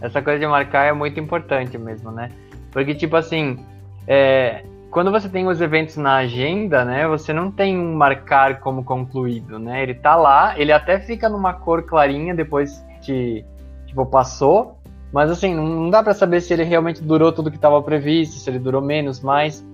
Essa 0.01 0.23
coisa 0.23 0.39
de 0.41 0.47
marcar 0.47 0.85
é 0.85 0.93
muito 0.93 1.21
importante 1.21 1.79
mesmo, 1.79 2.11
né? 2.11 2.31
Porque, 2.73 2.95
tipo 2.95 3.17
assim, 3.17 3.65
é, 4.07 4.65
quando 4.91 5.11
você 5.13 5.29
tem 5.29 5.47
os 5.47 5.61
eventos 5.61 5.97
na 5.97 6.17
agenda, 6.17 6.85
né, 6.85 7.07
você 7.07 7.33
não 7.33 7.51
tem 7.51 7.79
um 7.79 7.95
marcar 7.95 8.59
como 8.59 8.83
concluído, 8.83 9.59
né? 9.59 9.83
Ele 9.83 9.95
tá 9.95 10.17
lá, 10.17 10.59
ele 10.59 10.73
até 10.73 10.99
fica 10.99 11.29
numa 11.29 11.55
cor 11.55 11.85
clarinha 11.85 12.35
depois 12.35 12.85
que 13.01 13.45
tipo 13.87 14.05
passou, 14.05 14.77
mas 15.13 15.31
assim, 15.31 15.55
não 15.55 15.89
dá 15.91 16.03
para 16.03 16.13
saber 16.13 16.41
se 16.41 16.53
ele 16.53 16.65
realmente 16.65 17.03
durou 17.03 17.33
tudo 17.33 17.51
que 17.51 17.57
estava 17.57 17.81
previsto, 17.83 18.37
se 18.37 18.51
ele 18.51 18.59
durou 18.59 18.83
menos, 18.83 19.21
mais. 19.21 19.65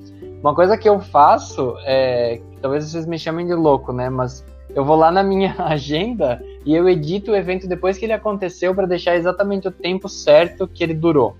Uma 0.42 0.54
coisa 0.54 0.76
que 0.76 0.88
eu 0.88 1.00
faço 1.00 1.76
é, 1.86 2.40
talvez 2.60 2.84
vocês 2.84 3.06
me 3.06 3.18
chamem 3.18 3.46
de 3.46 3.54
louco, 3.54 3.92
né, 3.92 4.10
mas 4.10 4.44
eu 4.74 4.84
vou 4.84 4.96
lá 4.96 5.10
na 5.10 5.22
minha 5.22 5.54
agenda 5.64 6.42
e 6.64 6.74
eu 6.74 6.86
edito 6.86 7.30
o 7.30 7.36
evento 7.36 7.66
depois 7.66 7.96
que 7.96 8.04
ele 8.04 8.12
aconteceu 8.12 8.74
para 8.74 8.86
deixar 8.86 9.16
exatamente 9.16 9.66
o 9.66 9.70
tempo 9.70 10.10
certo 10.10 10.68
que 10.68 10.84
ele 10.84 10.92
durou, 10.92 11.34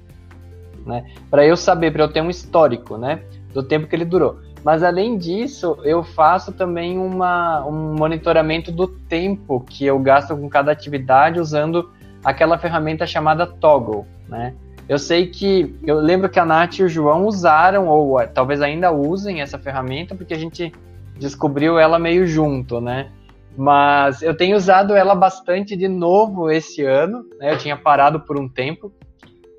né? 0.86 1.04
Para 1.30 1.44
eu 1.44 1.58
saber, 1.58 1.92
para 1.92 2.04
eu 2.04 2.08
ter 2.08 2.22
um 2.22 2.30
histórico, 2.30 2.96
né, 2.96 3.20
do 3.56 3.62
tempo 3.62 3.86
que 3.86 3.96
ele 3.96 4.04
durou. 4.04 4.38
Mas 4.62 4.82
além 4.82 5.16
disso, 5.16 5.78
eu 5.82 6.04
faço 6.04 6.52
também 6.52 6.98
uma, 6.98 7.64
um 7.66 7.94
monitoramento 7.94 8.70
do 8.70 8.86
tempo 8.86 9.60
que 9.60 9.86
eu 9.86 9.98
gasto 9.98 10.36
com 10.36 10.46
cada 10.48 10.70
atividade 10.70 11.40
usando 11.40 11.90
aquela 12.22 12.58
ferramenta 12.58 13.06
chamada 13.06 13.46
Toggle, 13.46 14.04
né? 14.28 14.54
Eu 14.86 14.98
sei 14.98 15.26
que 15.26 15.74
eu 15.84 15.98
lembro 15.98 16.28
que 16.28 16.38
a 16.38 16.44
Nath 16.44 16.78
e 16.78 16.82
o 16.82 16.88
João 16.88 17.26
usaram 17.26 17.88
ou 17.88 18.18
talvez 18.28 18.60
ainda 18.60 18.92
usem 18.92 19.40
essa 19.40 19.58
ferramenta 19.58 20.14
porque 20.14 20.34
a 20.34 20.38
gente 20.38 20.70
descobriu 21.18 21.78
ela 21.78 21.98
meio 21.98 22.26
junto, 22.26 22.80
né? 22.80 23.10
Mas 23.56 24.20
eu 24.20 24.36
tenho 24.36 24.54
usado 24.54 24.94
ela 24.94 25.14
bastante 25.14 25.74
de 25.74 25.88
novo 25.88 26.50
esse 26.50 26.84
ano, 26.84 27.24
né? 27.38 27.54
Eu 27.54 27.58
tinha 27.58 27.76
parado 27.76 28.20
por 28.20 28.38
um 28.38 28.48
tempo. 28.48 28.92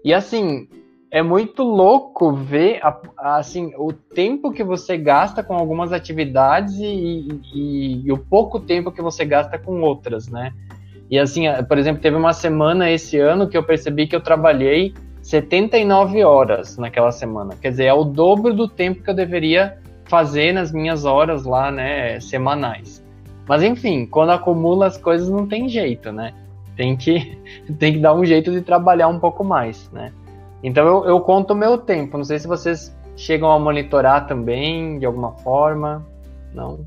E 0.04 0.14
assim, 0.14 0.68
é 1.10 1.22
muito 1.22 1.64
louco 1.64 2.34
ver 2.34 2.80
a, 2.84 3.38
assim, 3.38 3.74
o 3.78 3.94
tempo 3.94 4.52
que 4.52 4.64
você 4.64 4.98
gasta 4.98 5.42
com 5.42 5.56
algumas 5.56 5.94
atividades 5.94 6.76
e, 6.78 7.42
e, 7.54 8.06
e, 8.06 8.12
o 8.12 8.18
pouco 8.18 8.60
tempo 8.60 8.92
que 8.92 9.02
você 9.02 9.24
gasta 9.24 9.58
com 9.58 9.82
outras, 9.82 10.28
né? 10.28 10.52
E 11.10 11.18
assim, 11.18 11.44
por 11.68 11.78
exemplo, 11.78 12.02
teve 12.02 12.18
uma 12.18 12.34
semana 12.34 12.92
esse 12.92 13.18
ano 13.18 13.48
que 13.48 13.58
eu 13.58 13.64
percebi 13.64 14.08
que 14.08 14.16
eu 14.16 14.22
trabalhei 14.22 14.94
79 15.22 16.24
horas 16.24 16.78
naquela 16.78 17.12
semana. 17.12 17.56
Quer 17.62 17.72
dizer, 17.72 17.86
é 17.86 17.94
o 17.94 18.04
dobro 18.04 18.54
do 18.54 18.68
tempo 18.68 19.02
que 19.02 19.10
eu 19.10 19.14
deveria 19.14 19.78
fazer 20.06 20.54
nas 20.54 20.72
minhas 20.72 21.06
horas 21.06 21.46
lá, 21.46 21.72
né, 21.72 22.20
semanais. 22.20 23.04
Mas 23.48 23.64
enfim, 23.64 24.06
quando 24.06 24.32
acumula 24.32 24.88
as 24.88 24.98
coisas 24.98 25.30
não 25.30 25.48
tem 25.48 25.70
jeito, 25.70 26.12
né? 26.12 26.34
Tem 26.76 26.98
que, 26.98 27.38
tem 27.80 27.94
que 27.94 28.00
dar 28.00 28.14
um 28.14 28.26
jeito 28.26 28.52
de 28.52 28.62
trabalhar 28.62 29.08
um 29.08 29.20
pouco 29.20 29.46
mais, 29.46 29.90
né? 29.92 30.12
Então 30.64 30.86
eu, 30.86 31.06
eu 31.06 31.20
conto 31.22 31.52
o 31.52 31.56
meu 31.56 31.78
tempo. 31.78 32.18
Não 32.18 32.26
sei 32.26 32.40
se 32.40 32.48
vocês 32.48 32.96
chegam 33.16 33.52
a 33.52 33.60
monitorar 33.60 34.28
também 34.28 35.00
de 35.00 35.06
alguma 35.06 35.34
forma. 35.34 36.06
Não? 36.54 36.80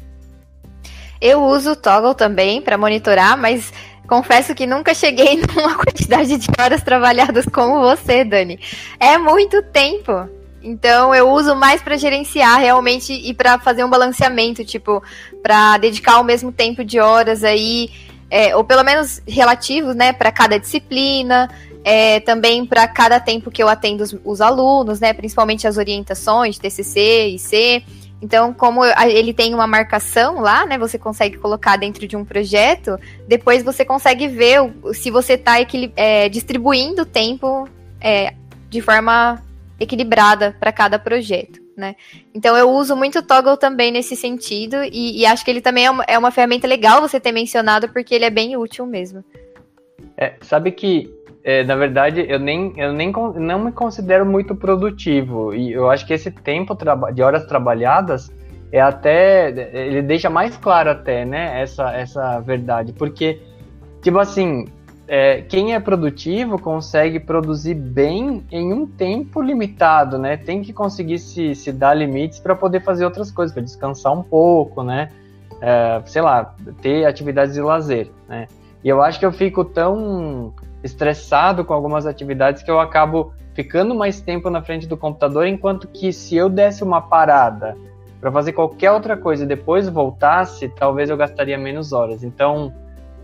Eu 1.20 1.42
uso 1.44 1.72
o 1.72 1.76
Toggle 1.76 2.14
também 2.14 2.62
para 2.62 2.78
monitorar, 2.78 3.36
mas 3.36 3.72
confesso 4.08 4.54
que 4.54 4.66
nunca 4.66 4.94
cheguei 4.94 5.36
numa 5.54 5.76
quantidade 5.76 6.36
de 6.36 6.48
horas 6.58 6.82
trabalhadas 6.82 7.44
como 7.46 7.80
você, 7.80 8.24
Dani. 8.24 8.58
É 8.98 9.18
muito 9.18 9.62
tempo. 9.62 10.28
Então 10.62 11.14
eu 11.14 11.30
uso 11.30 11.54
mais 11.56 11.82
para 11.82 11.96
gerenciar 11.96 12.58
realmente 12.58 13.12
e 13.12 13.32
para 13.32 13.58
fazer 13.58 13.84
um 13.84 13.90
balanceamento, 13.90 14.64
tipo, 14.64 15.02
para 15.42 15.78
dedicar 15.78 16.20
o 16.20 16.24
mesmo 16.24 16.52
tempo 16.52 16.84
de 16.84 17.00
horas 17.00 17.44
aí, 17.44 17.90
é, 18.30 18.54
ou 18.54 18.62
pelo 18.62 18.84
menos 18.84 19.22
relativos, 19.26 19.94
né, 19.94 20.12
para 20.12 20.30
cada 20.30 20.58
disciplina, 20.58 21.48
é, 21.84 22.20
também 22.20 22.66
para 22.66 22.86
cada 22.86 23.18
tempo 23.18 23.50
que 23.50 23.62
eu 23.62 23.68
atendo 23.68 24.02
os, 24.02 24.16
os, 24.24 24.40
alunos, 24.40 25.00
né, 25.00 25.12
principalmente 25.12 25.66
as 25.66 25.76
orientações 25.76 26.58
TCC 26.58 27.28
e 27.28 27.38
C. 27.38 27.82
Então, 28.22 28.52
como 28.52 28.84
ele 28.84 29.32
tem 29.32 29.54
uma 29.54 29.66
marcação 29.66 30.40
lá, 30.40 30.66
né, 30.66 30.76
você 30.76 30.98
consegue 30.98 31.38
colocar 31.38 31.76
dentro 31.76 32.06
de 32.06 32.16
um 32.16 32.24
projeto, 32.24 32.98
depois 33.26 33.62
você 33.62 33.82
consegue 33.82 34.28
ver 34.28 34.58
se 34.92 35.10
você 35.10 35.34
está 35.34 35.54
é, 35.96 36.28
distribuindo 36.28 37.02
o 37.02 37.06
tempo 37.06 37.66
é, 37.98 38.34
de 38.68 38.82
forma 38.82 39.42
equilibrada 39.78 40.54
para 40.60 40.70
cada 40.70 40.98
projeto. 40.98 41.60
Né? 41.76 41.96
Então 42.34 42.54
eu 42.58 42.70
uso 42.70 42.94
muito 42.94 43.20
o 43.20 43.22
Toggle 43.22 43.56
também 43.56 43.90
nesse 43.90 44.14
sentido 44.14 44.76
e, 44.84 45.20
e 45.20 45.24
acho 45.24 45.42
que 45.42 45.50
ele 45.50 45.62
também 45.62 45.86
é 45.86 45.90
uma, 45.90 46.04
é 46.06 46.18
uma, 46.18 46.30
ferramenta 46.30 46.66
legal 46.66 47.00
você 47.00 47.18
ter 47.18 47.32
mencionado 47.32 47.88
porque 47.88 48.14
ele 48.14 48.26
é 48.26 48.30
bem 48.30 48.54
útil 48.54 48.84
mesmo. 48.84 49.24
É, 50.14 50.34
sabe 50.42 50.72
que 50.72 51.10
é, 51.42 51.64
na 51.64 51.74
verdade 51.74 52.24
eu 52.28 52.38
nem 52.38 52.72
eu 52.76 52.92
nem 52.92 53.12
não 53.36 53.64
me 53.64 53.72
considero 53.72 54.26
muito 54.26 54.54
produtivo 54.54 55.54
e 55.54 55.72
eu 55.72 55.90
acho 55.90 56.06
que 56.06 56.12
esse 56.12 56.30
tempo 56.30 56.76
de 57.12 57.22
horas 57.22 57.46
trabalhadas 57.46 58.30
é 58.70 58.80
até 58.80 59.48
ele 59.72 60.02
deixa 60.02 60.28
mais 60.28 60.56
claro 60.56 60.90
até 60.90 61.24
né 61.24 61.62
essa 61.62 61.92
essa 61.92 62.40
verdade 62.40 62.92
porque 62.92 63.40
tipo 64.02 64.18
assim 64.18 64.66
é, 65.12 65.42
quem 65.42 65.74
é 65.74 65.80
produtivo 65.80 66.56
consegue 66.56 67.18
produzir 67.18 67.74
bem 67.74 68.46
em 68.48 68.72
um 68.72 68.86
tempo 68.86 69.42
limitado, 69.42 70.16
né? 70.16 70.36
Tem 70.36 70.62
que 70.62 70.72
conseguir 70.72 71.18
se, 71.18 71.52
se 71.56 71.72
dar 71.72 71.94
limites 71.94 72.38
para 72.38 72.54
poder 72.54 72.80
fazer 72.84 73.04
outras 73.04 73.28
coisas, 73.32 73.52
para 73.52 73.60
descansar 73.60 74.12
um 74.12 74.22
pouco, 74.22 74.84
né? 74.84 75.08
É, 75.60 76.00
sei 76.06 76.22
lá, 76.22 76.54
ter 76.80 77.06
atividades 77.06 77.54
de 77.54 77.60
lazer, 77.60 78.08
né? 78.28 78.46
E 78.84 78.88
eu 78.88 79.02
acho 79.02 79.18
que 79.18 79.26
eu 79.26 79.32
fico 79.32 79.64
tão 79.64 80.54
estressado 80.82 81.64
com 81.64 81.74
algumas 81.74 82.06
atividades 82.06 82.62
que 82.62 82.70
eu 82.70 82.80
acabo 82.80 83.32
ficando 83.54 83.94
mais 83.94 84.20
tempo 84.20 84.48
na 84.48 84.62
frente 84.62 84.86
do 84.86 84.96
computador, 84.96 85.46
enquanto 85.46 85.88
que 85.88 86.12
se 86.12 86.36
eu 86.36 86.48
desse 86.48 86.82
uma 86.82 87.00
parada 87.00 87.76
para 88.20 88.30
fazer 88.30 88.52
qualquer 88.52 88.90
outra 88.92 89.16
coisa 89.16 89.44
e 89.44 89.46
depois 89.46 89.88
voltasse, 89.88 90.68
talvez 90.68 91.10
eu 91.10 91.16
gastaria 91.16 91.56
menos 91.56 91.92
horas. 91.92 92.22
Então, 92.22 92.72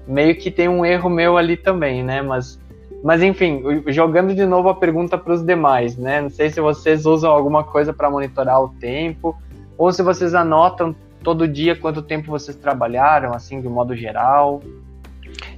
meio 0.07 0.37
que 0.37 0.51
tem 0.51 0.69
um 0.69 0.85
erro 0.85 1.11
meu 1.11 1.37
ali 1.37 1.57
também, 1.57 2.03
né? 2.03 2.23
Mas, 2.23 2.59
mas 3.03 3.23
enfim, 3.23 3.63
jogando 3.89 4.35
de 4.35 4.47
novo 4.47 4.69
a 4.69 4.75
pergunta 4.75 5.19
para 5.19 5.35
os 5.35 5.45
demais, 5.45 5.97
né? 5.97 6.21
Não 6.21 6.31
sei 6.31 6.51
se 6.51 6.61
vocês 6.61 7.05
usam 7.05 7.31
alguma 7.31 7.63
coisa 7.63 7.93
para 7.93 8.11
monitorar 8.11 8.63
o 8.63 8.69
tempo 8.69 9.37
ou 9.77 9.93
se 9.93 10.03
vocês 10.03 10.35
anotam 10.35 10.95
todo 11.23 11.47
dia 11.47 11.77
quanto 11.77 12.03
tempo 12.03 12.31
vocês 12.31 12.57
trabalharam, 12.57 13.35
assim, 13.35 13.61
de 13.61 13.69
modo 13.69 13.95
geral. 13.95 14.63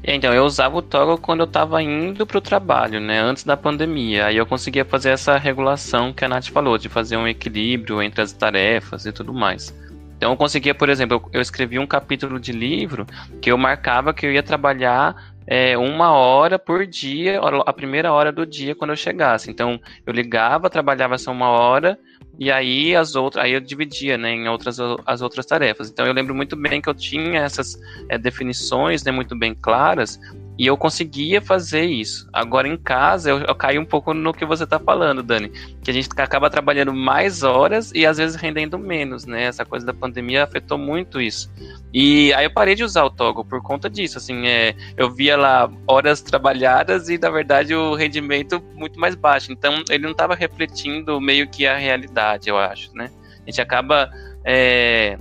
Então, 0.03 0.33
eu 0.33 0.45
usava 0.45 0.77
o 0.77 0.83
Toggle 0.83 1.19
quando 1.19 1.41
eu 1.41 1.47
estava 1.47 1.83
indo 1.83 2.27
para 2.27 2.39
o 2.39 2.41
trabalho, 2.41 3.01
né? 3.01 3.21
Antes 3.21 3.45
da 3.45 3.57
pandemia. 3.57 4.27
Aí 4.27 4.37
eu 4.37 4.47
conseguia 4.47 4.85
fazer 4.85 5.11
essa 5.11 5.37
regulação 5.37 6.13
que 6.13 6.25
a 6.25 6.29
Nath 6.29 6.49
falou, 6.49 6.79
de 6.79 6.89
fazer 6.89 7.17
um 7.17 7.27
equilíbrio 7.27 8.03
entre 8.03 8.23
as 8.23 8.33
tarefas 8.33 9.07
e 9.07 9.13
tudo 9.13 9.35
mais. 9.35 9.75
Então 10.19 10.33
eu 10.33 10.37
conseguia, 10.37 10.75
por 10.75 10.89
exemplo, 10.89 11.29
eu, 11.33 11.41
escrevi 11.41 11.79
um 11.79 11.87
capítulo 11.87 12.41
de 12.41 12.51
livro 12.51 13.07
que 13.41 13.53
eu 13.53 13.57
marcava 13.57 14.13
que 14.13 14.27
eu 14.27 14.33
ia 14.33 14.43
trabalhar 14.43 15.33
é, 15.47 15.79
uma 15.79 16.11
hora 16.11 16.59
por 16.59 16.85
dia, 16.87 17.41
a 17.41 17.73
primeira 17.73 18.13
hora 18.13 18.33
do 18.33 18.45
dia 18.45 18.75
quando 18.75 18.91
eu 18.91 18.97
chegasse. 18.97 19.49
Então 19.49 19.81
eu 20.05 20.13
ligava, 20.13 20.69
trabalhava 20.69 21.15
essa 21.15 21.31
uma 21.31 21.49
hora 21.49 21.97
e 22.39 22.53
aí 22.53 22.95
as 22.95 23.17
outras, 23.17 23.45
aí 23.45 23.53
eu 23.53 23.61
dividia, 23.61 24.17
né, 24.17 24.31
em 24.31 24.49
outras 24.49 24.79
as 25.07 25.23
outras 25.23 25.45
tarefas. 25.45 25.91
Então 25.91 26.07
eu 26.07 26.13
lembro 26.13 26.35
muito 26.35 26.55
bem 26.57 26.81
que 26.81 26.89
eu 26.89 26.95
tinha 26.95 27.41
essas 27.41 27.77
é, 28.09 28.17
definições, 28.17 29.03
né, 29.03 29.11
muito 29.11 29.37
bem 29.37 29.55
claras 29.55 30.21
e 30.59 30.67
eu 30.67 30.77
conseguia 30.77 31.41
fazer 31.41 31.85
isso. 31.85 32.29
Agora 32.33 32.67
em 32.67 32.77
casa, 32.77 33.31
eu, 33.31 33.39
eu 33.39 33.55
caí 33.55 33.79
um 33.79 33.85
pouco 33.85 34.13
no 34.13 34.35
que 34.35 34.45
você 34.45 34.65
está 34.65 34.79
falando, 34.79 35.23
Dani. 35.23 35.51
Que 35.83 35.91
a 35.91 35.95
gente 35.95 36.09
acaba 36.17 36.51
trabalhando 36.51 36.93
mais 36.93 37.45
horas 37.45 37.93
e 37.95 38.05
às 38.05 38.19
vezes 38.19 38.35
rendendo 38.35 38.77
menos, 38.77 39.25
né? 39.25 39.45
Essa 39.45 39.65
coisa 39.65 39.87
da 39.87 39.95
pandemia 39.95 40.43
afetou 40.43 40.77
muito 40.77 41.21
isso. 41.21 41.49
E 41.95 42.35
aí 42.35 42.45
eu 42.45 42.51
parei 42.51 42.75
de 42.75 42.83
usar 42.83 43.05
o 43.05 43.11
Toggle 43.11 43.45
por 43.45 43.63
conta 43.63 43.89
disso. 43.89 44.19
Assim, 44.19 44.49
é, 44.49 44.75
eu 44.97 45.09
via 45.09 45.37
lá 45.37 45.71
horas 45.87 46.21
trabalhadas 46.21 47.09
e 47.09 47.17
na 47.17 47.31
verdade 47.31 47.73
o 47.73 47.95
rendimento 47.95 48.61
muito 48.75 48.99
mais 48.99 49.15
baixo. 49.15 49.53
Então 49.53 49.85
ele 49.89 50.03
não 50.03 50.11
estava 50.11 50.35
refletindo 50.35 51.21
meio 51.21 51.49
que 51.49 51.69
a 51.69 51.77
realidade, 51.77 52.49
eu 52.49 52.59
acho, 52.59 52.93
né? 52.97 53.13
A 53.47 53.51
gente 53.51 53.61
acaba. 53.61 54.11
É, 54.45 55.19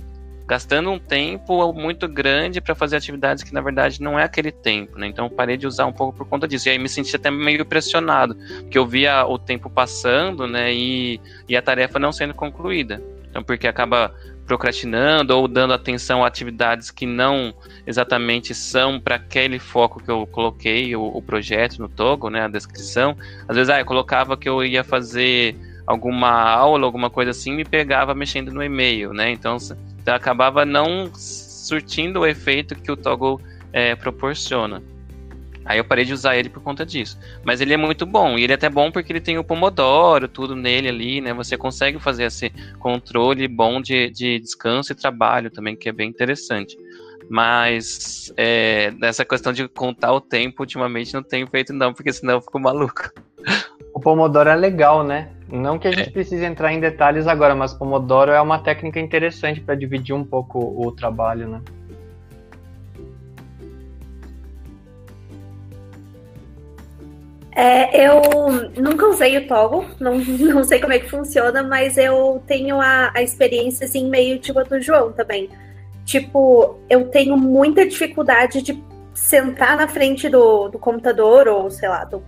gastando 0.48 0.90
um 0.90 0.98
tempo 0.98 1.70
muito 1.74 2.08
grande 2.08 2.58
para 2.58 2.74
fazer 2.74 2.96
atividades 2.96 3.44
que 3.44 3.52
na 3.52 3.60
verdade 3.60 4.00
não 4.00 4.18
é 4.18 4.24
aquele 4.24 4.50
tempo, 4.50 4.98
né? 4.98 5.06
Então 5.06 5.28
parei 5.28 5.58
de 5.58 5.66
usar 5.66 5.84
um 5.84 5.92
pouco 5.92 6.16
por 6.16 6.26
conta 6.26 6.48
disso. 6.48 6.68
E 6.68 6.72
aí 6.72 6.78
me 6.78 6.88
senti 6.88 7.14
até 7.14 7.30
meio 7.30 7.66
pressionado, 7.66 8.34
porque 8.60 8.78
eu 8.78 8.86
via 8.86 9.26
o 9.26 9.38
tempo 9.38 9.68
passando, 9.68 10.46
né, 10.46 10.72
e, 10.72 11.20
e 11.46 11.54
a 11.54 11.60
tarefa 11.60 11.98
não 11.98 12.12
sendo 12.12 12.32
concluída. 12.32 13.02
Então 13.28 13.42
porque 13.42 13.68
acaba 13.68 14.14
procrastinando 14.46 15.36
ou 15.36 15.46
dando 15.46 15.74
atenção 15.74 16.24
a 16.24 16.26
atividades 16.26 16.90
que 16.90 17.04
não 17.04 17.52
exatamente 17.86 18.54
são 18.54 18.98
para 18.98 19.16
aquele 19.16 19.58
foco 19.58 20.02
que 20.02 20.10
eu 20.10 20.26
coloquei 20.26 20.96
o, 20.96 21.02
o, 21.02 21.20
projeto 21.20 21.78
no 21.78 21.90
Togo, 21.90 22.30
né, 22.30 22.40
a 22.40 22.48
descrição. 22.48 23.14
Às 23.46 23.54
vezes, 23.54 23.68
ah, 23.68 23.78
eu 23.78 23.84
colocava 23.84 24.34
que 24.34 24.48
eu 24.48 24.64
ia 24.64 24.82
fazer 24.82 25.54
alguma 25.86 26.30
aula, 26.30 26.86
alguma 26.86 27.10
coisa 27.10 27.32
assim, 27.32 27.52
me 27.52 27.64
pegava 27.66 28.14
mexendo 28.14 28.50
no 28.50 28.62
e-mail, 28.62 29.12
né? 29.12 29.30
Então 29.30 29.58
então, 30.08 30.16
acabava 30.16 30.64
não 30.64 31.10
surtindo 31.14 32.20
o 32.20 32.26
efeito 32.26 32.74
que 32.74 32.90
o 32.90 32.96
Toggle 32.96 33.38
é, 33.70 33.94
proporciona. 33.94 34.82
Aí 35.66 35.76
eu 35.76 35.84
parei 35.84 36.06
de 36.06 36.14
usar 36.14 36.34
ele 36.34 36.48
por 36.48 36.62
conta 36.62 36.86
disso. 36.86 37.18
Mas 37.44 37.60
ele 37.60 37.74
é 37.74 37.76
muito 37.76 38.06
bom. 38.06 38.38
E 38.38 38.42
ele 38.42 38.52
é 38.52 38.54
até 38.54 38.70
bom 38.70 38.90
porque 38.90 39.12
ele 39.12 39.20
tem 39.20 39.36
o 39.36 39.44
Pomodoro, 39.44 40.26
tudo 40.26 40.56
nele 40.56 40.88
ali, 40.88 41.20
né? 41.20 41.34
Você 41.34 41.58
consegue 41.58 41.98
fazer 41.98 42.24
esse 42.24 42.48
controle 42.78 43.46
bom 43.46 43.82
de, 43.82 44.08
de 44.08 44.38
descanso 44.38 44.92
e 44.92 44.94
trabalho 44.94 45.50
também, 45.50 45.76
que 45.76 45.90
é 45.90 45.92
bem 45.92 46.08
interessante. 46.08 46.78
Mas 47.28 48.32
é, 48.34 48.90
nessa 48.92 49.26
questão 49.26 49.52
de 49.52 49.68
contar 49.68 50.14
o 50.14 50.22
tempo, 50.22 50.62
ultimamente 50.62 51.12
não 51.12 51.22
tenho 51.22 51.46
feito 51.48 51.74
não, 51.74 51.92
porque 51.92 52.14
senão 52.14 52.36
eu 52.36 52.40
fico 52.40 52.58
maluco. 52.58 53.12
O 53.92 54.00
Pomodoro 54.00 54.48
é 54.48 54.56
legal, 54.56 55.04
né? 55.04 55.32
Não 55.50 55.78
que 55.78 55.88
a 55.88 55.90
gente 55.90 56.10
é. 56.10 56.12
precise 56.12 56.44
entrar 56.44 56.72
em 56.72 56.80
detalhes 56.80 57.26
agora, 57.26 57.54
mas 57.54 57.72
Pomodoro 57.72 58.30
é 58.30 58.40
uma 58.40 58.58
técnica 58.58 59.00
interessante 59.00 59.60
para 59.60 59.74
dividir 59.74 60.14
um 60.14 60.24
pouco 60.24 60.58
o 60.58 60.92
trabalho, 60.92 61.48
né? 61.48 61.62
É, 67.60 68.06
eu 68.06 68.22
nunca 68.76 69.08
usei 69.08 69.36
o 69.38 69.48
Toggle, 69.48 69.84
não, 69.98 70.18
não 70.18 70.62
sei 70.62 70.80
como 70.80 70.92
é 70.92 70.98
que 71.00 71.08
funciona, 71.08 71.60
mas 71.60 71.96
eu 71.96 72.40
tenho 72.46 72.80
a, 72.80 73.10
a 73.12 73.20
experiência 73.20 73.84
assim, 73.84 74.08
meio 74.08 74.38
tipo 74.38 74.60
a 74.60 74.62
do 74.62 74.80
João 74.80 75.10
também. 75.10 75.50
Tipo, 76.04 76.78
eu 76.88 77.08
tenho 77.08 77.36
muita 77.36 77.86
dificuldade 77.86 78.62
de 78.62 78.80
sentar 79.12 79.76
na 79.76 79.88
frente 79.88 80.28
do, 80.28 80.68
do 80.68 80.78
computador 80.78 81.48
ou, 81.48 81.68
sei 81.70 81.88
lá, 81.88 82.04
do 82.04 82.22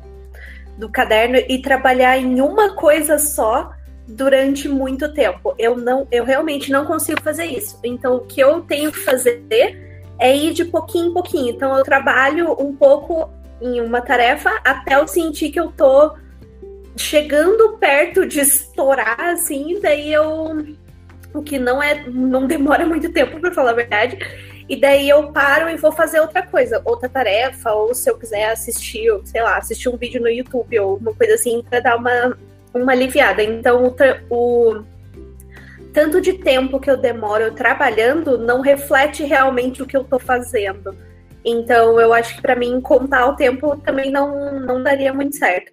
do 0.80 0.88
caderno 0.88 1.36
e 1.36 1.60
trabalhar 1.60 2.16
em 2.16 2.40
uma 2.40 2.74
coisa 2.74 3.18
só 3.18 3.70
durante 4.08 4.66
muito 4.66 5.12
tempo. 5.12 5.54
Eu 5.58 5.76
não, 5.76 6.08
eu 6.10 6.24
realmente 6.24 6.72
não 6.72 6.86
consigo 6.86 7.22
fazer 7.22 7.44
isso. 7.44 7.78
Então, 7.84 8.16
o 8.16 8.20
que 8.20 8.40
eu 8.40 8.62
tenho 8.62 8.90
que 8.90 8.98
fazer 8.98 9.44
é 10.18 10.34
ir 10.34 10.52
de 10.54 10.64
pouquinho 10.64 11.10
em 11.10 11.12
pouquinho. 11.12 11.50
Então, 11.50 11.76
eu 11.76 11.84
trabalho 11.84 12.56
um 12.58 12.74
pouco 12.74 13.30
em 13.60 13.80
uma 13.80 14.00
tarefa 14.00 14.58
até 14.64 14.96
eu 14.96 15.06
sentir 15.06 15.50
que 15.50 15.60
eu 15.60 15.70
tô 15.70 16.14
chegando 16.96 17.76
perto 17.76 18.26
de 18.26 18.40
estourar, 18.40 19.20
assim, 19.20 19.78
daí 19.80 20.12
eu. 20.12 20.66
O 21.32 21.42
que 21.42 21.58
não 21.58 21.80
é. 21.80 22.08
não 22.08 22.46
demora 22.46 22.84
muito 22.86 23.12
tempo, 23.12 23.38
para 23.38 23.52
falar 23.52 23.70
a 23.70 23.74
verdade. 23.74 24.18
E 24.70 24.76
daí 24.76 25.08
eu 25.08 25.32
paro 25.32 25.68
e 25.68 25.76
vou 25.76 25.90
fazer 25.90 26.20
outra 26.20 26.46
coisa, 26.46 26.80
outra 26.84 27.08
tarefa, 27.08 27.72
ou 27.72 27.92
se 27.92 28.08
eu 28.08 28.16
quiser 28.16 28.52
assistir, 28.52 29.10
sei 29.24 29.42
lá, 29.42 29.56
assistir 29.56 29.88
um 29.88 29.96
vídeo 29.96 30.20
no 30.20 30.28
YouTube 30.28 30.78
ou 30.78 30.96
uma 30.96 31.12
coisa 31.12 31.34
assim 31.34 31.60
para 31.68 31.80
dar 31.80 31.96
uma, 31.96 32.38
uma 32.72 32.92
aliviada. 32.92 33.42
Então 33.42 33.84
o, 33.84 33.94
o 34.30 34.84
tanto 35.92 36.20
de 36.20 36.34
tempo 36.34 36.78
que 36.78 36.88
eu 36.88 36.96
demoro 36.96 37.50
trabalhando 37.50 38.38
não 38.38 38.60
reflete 38.60 39.24
realmente 39.24 39.82
o 39.82 39.86
que 39.86 39.96
eu 39.96 40.04
tô 40.04 40.20
fazendo. 40.20 40.96
Então, 41.44 42.00
eu 42.00 42.12
acho 42.12 42.36
que 42.36 42.42
para 42.42 42.54
mim 42.54 42.80
contar 42.80 43.26
o 43.26 43.34
tempo 43.34 43.76
também 43.78 44.08
não, 44.08 44.60
não 44.60 44.80
daria 44.84 45.12
muito 45.12 45.34
certo. 45.34 45.72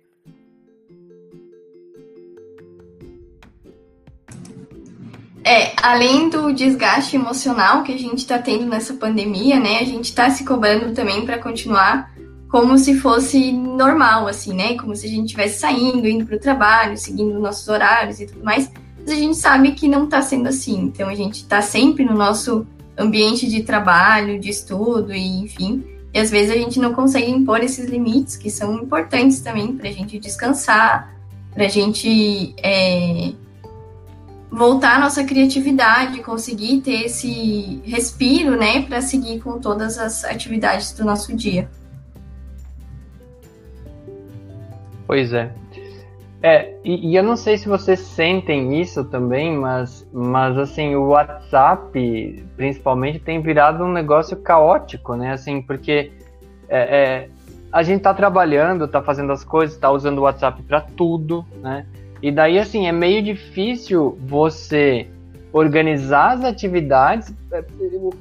É, 5.48 5.72
além 5.82 6.28
do 6.28 6.52
desgaste 6.52 7.16
emocional 7.16 7.82
que 7.82 7.94
a 7.94 7.98
gente 7.98 8.18
está 8.18 8.38
tendo 8.38 8.66
nessa 8.66 8.94
pandemia, 8.96 9.58
né? 9.58 9.80
A 9.80 9.86
gente 9.86 10.04
está 10.04 10.30
se 10.30 10.44
cobrando 10.44 10.94
também 10.94 11.26
para 11.26 11.40
continuar 11.40 12.14
como 12.50 12.78
se 12.78 13.00
fosse 13.00 13.54
normal, 13.54 14.28
assim, 14.28 14.54
né? 14.54 14.76
Como 14.76 14.94
se 14.94 15.08
a 15.08 15.10
gente 15.10 15.28
estivesse 15.28 15.60
saindo, 15.60 16.06
indo 16.06 16.26
para 16.26 16.36
o 16.36 16.40
trabalho, 16.40 16.98
seguindo 16.98 17.40
nossos 17.40 17.66
horários 17.70 18.20
e 18.20 18.26
tudo 18.26 18.44
mais. 18.44 18.70
Mas 19.00 19.10
a 19.10 19.16
gente 19.16 19.38
sabe 19.38 19.72
que 19.72 19.88
não 19.88 20.04
está 20.04 20.22
sendo 20.22 20.50
assim. 20.50 20.82
Então 20.82 21.08
a 21.08 21.16
gente 21.16 21.36
está 21.36 21.62
sempre 21.62 22.04
no 22.04 22.14
nosso 22.14 22.68
ambiente 22.98 23.48
de 23.48 23.64
trabalho, 23.64 24.42
de 24.42 24.50
estudo 24.50 25.14
e 25.14 25.44
enfim. 25.44 25.82
E 26.14 26.20
às 26.20 26.30
vezes 26.30 26.52
a 26.52 26.58
gente 26.58 26.78
não 26.78 26.94
consegue 26.94 27.32
impor 27.32 27.64
esses 27.64 27.90
limites 27.90 28.36
que 28.36 28.50
são 28.50 28.76
importantes 28.84 29.40
também 29.40 29.78
para 29.78 29.88
a 29.88 29.94
gente 29.94 30.20
descansar, 30.20 31.16
para 31.54 31.68
a 31.68 31.70
gente 31.70 32.54
é, 32.62 33.32
voltar 34.52 34.96
à 34.96 35.00
nossa 35.00 35.24
criatividade, 35.24 36.22
conseguir 36.22 36.82
ter 36.82 37.06
esse 37.06 37.82
respiro, 37.86 38.58
né, 38.58 38.82
para 38.84 39.02
seguir 39.02 39.40
com 39.40 39.60
todas 39.60 39.98
as 39.98 40.24
atividades 40.24 40.94
do 40.94 41.04
nosso 41.04 41.36
dia. 41.36 41.70
Pois 45.06 45.34
é. 45.34 45.54
É, 46.42 46.76
e, 46.84 47.12
e, 47.12 47.16
eu 47.16 47.24
não 47.24 47.36
sei 47.36 47.58
se 47.58 47.68
vocês 47.68 48.00
sentem 48.00 48.80
isso 48.80 49.04
também, 49.06 49.58
mas, 49.58 50.08
mas 50.14 50.56
assim, 50.58 50.96
o 50.96 51.08
WhatsApp, 51.08 52.46
principalmente, 52.56 53.20
tem 53.20 53.42
virado 53.42 53.84
um 53.84 53.92
negócio 53.92 54.38
caótico, 54.38 55.16
né? 55.16 55.32
Assim, 55.32 55.62
porque 55.62 56.12
é, 56.70 56.80
é, 56.80 57.30
a 57.72 57.82
gente 57.82 58.02
tá 58.02 58.14
trabalhando, 58.14 58.88
tá 58.88 59.02
fazendo 59.02 59.32
as 59.32 59.44
coisas, 59.44 59.78
tá 59.78 59.90
usando 59.90 60.20
o 60.20 60.22
WhatsApp 60.22 60.62
para 60.62 60.82
tudo, 60.82 61.44
né? 61.60 61.88
E 62.22 62.32
daí, 62.32 62.60
assim, 62.60 62.88
é 62.88 62.92
meio 62.92 63.22
difícil 63.22 64.18
você 64.22 65.08
organizar 65.54 66.34
as 66.34 66.44
atividades. 66.44 67.34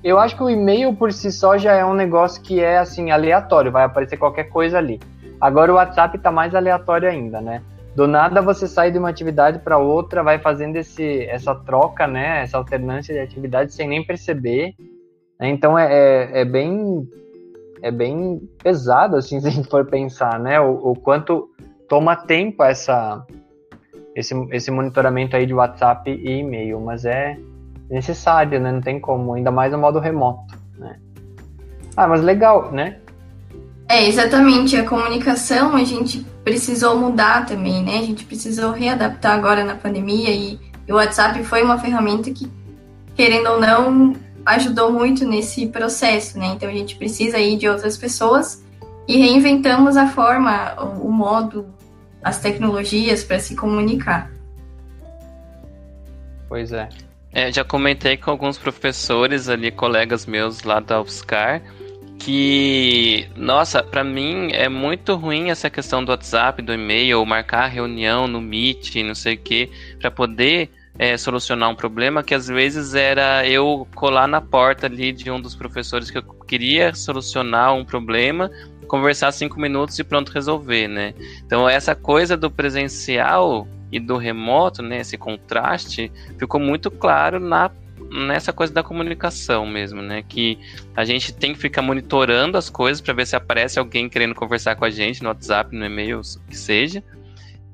Eu 0.02 0.18
acho 0.18 0.36
que 0.36 0.42
o 0.42 0.50
e-mail 0.50 0.94
por 0.94 1.12
si 1.12 1.32
só 1.32 1.58
já 1.58 1.74
é 1.74 1.84
um 1.84 1.94
negócio 1.94 2.42
que 2.42 2.60
é, 2.60 2.78
assim, 2.78 3.10
aleatório, 3.10 3.72
vai 3.72 3.84
aparecer 3.84 4.16
qualquer 4.16 4.44
coisa 4.44 4.78
ali. 4.78 5.00
Agora 5.40 5.72
o 5.72 5.76
WhatsApp 5.76 6.18
tá 6.18 6.30
mais 6.30 6.54
aleatório 6.54 7.08
ainda, 7.08 7.40
né? 7.40 7.62
do 7.96 8.06
nada 8.06 8.42
você 8.42 8.68
sai 8.68 8.92
de 8.92 8.98
uma 8.98 9.08
atividade 9.08 9.58
para 9.60 9.78
outra, 9.78 10.22
vai 10.22 10.38
fazendo 10.38 10.76
esse, 10.76 11.24
essa 11.24 11.54
troca, 11.54 12.06
né, 12.06 12.42
essa 12.42 12.58
alternância 12.58 13.14
de 13.14 13.20
atividades 13.20 13.74
sem 13.74 13.88
nem 13.88 14.04
perceber. 14.04 14.74
Né? 15.40 15.48
Então 15.48 15.78
é, 15.78 15.86
é, 15.90 16.40
é, 16.42 16.44
bem 16.44 17.08
é 17.80 17.90
bem 17.90 18.38
pesado 18.62 19.16
assim 19.16 19.40
se 19.40 19.48
a 19.48 19.50
gente 19.50 19.70
for 19.70 19.86
pensar, 19.86 20.38
né, 20.38 20.60
o, 20.60 20.90
o 20.90 20.94
quanto 20.94 21.48
toma 21.88 22.14
tempo 22.14 22.62
essa 22.62 23.24
esse, 24.16 24.34
esse 24.50 24.70
monitoramento 24.70 25.36
aí 25.36 25.44
de 25.44 25.52
WhatsApp 25.52 26.10
e 26.10 26.38
e-mail, 26.40 26.80
mas 26.80 27.04
é 27.04 27.38
necessário, 27.90 28.58
né? 28.58 28.72
Não 28.72 28.80
tem 28.80 28.98
como, 28.98 29.34
ainda 29.34 29.50
mais 29.50 29.70
no 29.70 29.78
modo 29.78 30.00
remoto, 30.00 30.58
né? 30.78 30.96
Ah, 31.94 32.08
mas 32.08 32.22
legal, 32.22 32.72
né? 32.72 32.96
É, 33.86 34.08
exatamente. 34.08 34.74
A 34.74 34.88
comunicação 34.88 35.76
a 35.76 35.84
gente 35.84 36.26
precisou 36.42 36.98
mudar 36.98 37.44
também, 37.44 37.84
né? 37.84 37.98
A 37.98 38.02
gente 38.02 38.24
precisou 38.24 38.72
readaptar 38.72 39.32
agora 39.32 39.62
na 39.62 39.74
pandemia 39.74 40.30
e, 40.30 40.58
o 40.88 40.94
WhatsApp 40.94 41.42
foi 41.44 41.62
uma 41.62 41.78
ferramenta 41.78 42.30
que, 42.30 42.50
querendo 43.14 43.50
ou 43.50 43.60
não, 43.60 44.14
ajudou 44.46 44.92
muito 44.92 45.26
nesse 45.26 45.66
processo, 45.66 46.38
né? 46.38 46.52
Então 46.54 46.68
a 46.68 46.72
gente 46.72 46.96
precisa 46.96 47.36
aí 47.36 47.56
de 47.56 47.68
outras 47.68 47.98
pessoas 47.98 48.64
e 49.06 49.16
reinventamos 49.18 49.96
a 49.96 50.06
forma, 50.06 50.74
o 51.02 51.10
modo, 51.10 51.66
as 52.26 52.40
tecnologias 52.40 53.22
para 53.22 53.38
se 53.38 53.54
comunicar. 53.54 54.28
Pois 56.48 56.72
é. 56.72 56.88
é. 57.32 57.52
Já 57.52 57.62
comentei 57.62 58.16
com 58.16 58.32
alguns 58.32 58.58
professores 58.58 59.48
ali, 59.48 59.70
colegas 59.70 60.26
meus 60.26 60.64
lá 60.64 60.80
da 60.80 61.00
UFSCar, 61.00 61.62
que, 62.18 63.28
nossa, 63.36 63.80
para 63.80 64.02
mim 64.02 64.50
é 64.52 64.68
muito 64.68 65.14
ruim 65.14 65.50
essa 65.50 65.70
questão 65.70 66.04
do 66.04 66.10
WhatsApp, 66.10 66.62
do 66.62 66.74
e-mail, 66.74 67.24
marcar 67.24 67.68
reunião 67.68 68.26
no 68.26 68.40
Meet, 68.40 68.96
não 69.04 69.14
sei 69.14 69.34
o 69.36 69.38
que, 69.38 69.70
para 70.00 70.10
poder 70.10 70.68
é, 70.98 71.16
solucionar 71.16 71.70
um 71.70 71.76
problema 71.76 72.24
que 72.24 72.34
às 72.34 72.48
vezes 72.48 72.94
era 72.94 73.46
eu 73.46 73.86
colar 73.94 74.26
na 74.26 74.40
porta 74.40 74.86
ali 74.86 75.12
de 75.12 75.30
um 75.30 75.40
dos 75.40 75.54
professores 75.54 76.10
que 76.10 76.18
eu 76.18 76.22
queria 76.22 76.92
solucionar 76.92 77.74
um 77.74 77.84
problema, 77.84 78.50
conversar 78.86 79.32
cinco 79.32 79.60
minutos 79.60 79.98
e 79.98 80.04
pronto 80.04 80.32
resolver, 80.32 80.88
né? 80.88 81.14
Então 81.44 81.68
essa 81.68 81.94
coisa 81.94 82.36
do 82.36 82.50
presencial 82.50 83.66
e 83.90 84.00
do 84.00 84.16
remoto, 84.16 84.82
né, 84.82 85.00
esse 85.00 85.16
contraste, 85.16 86.10
ficou 86.38 86.60
muito 86.60 86.90
claro 86.90 87.38
na 87.38 87.70
nessa 88.10 88.52
coisa 88.52 88.72
da 88.72 88.82
comunicação 88.82 89.66
mesmo, 89.66 90.00
né? 90.00 90.22
Que 90.22 90.58
a 90.94 91.04
gente 91.04 91.32
tem 91.32 91.52
que 91.52 91.58
ficar 91.58 91.82
monitorando 91.82 92.56
as 92.56 92.70
coisas 92.70 93.00
para 93.00 93.14
ver 93.14 93.26
se 93.26 93.34
aparece 93.34 93.78
alguém 93.78 94.08
querendo 94.08 94.34
conversar 94.34 94.76
com 94.76 94.84
a 94.84 94.90
gente 94.90 95.22
no 95.22 95.28
WhatsApp, 95.28 95.74
no 95.74 95.84
e-mail, 95.84 96.20
que 96.48 96.56
seja. 96.56 97.02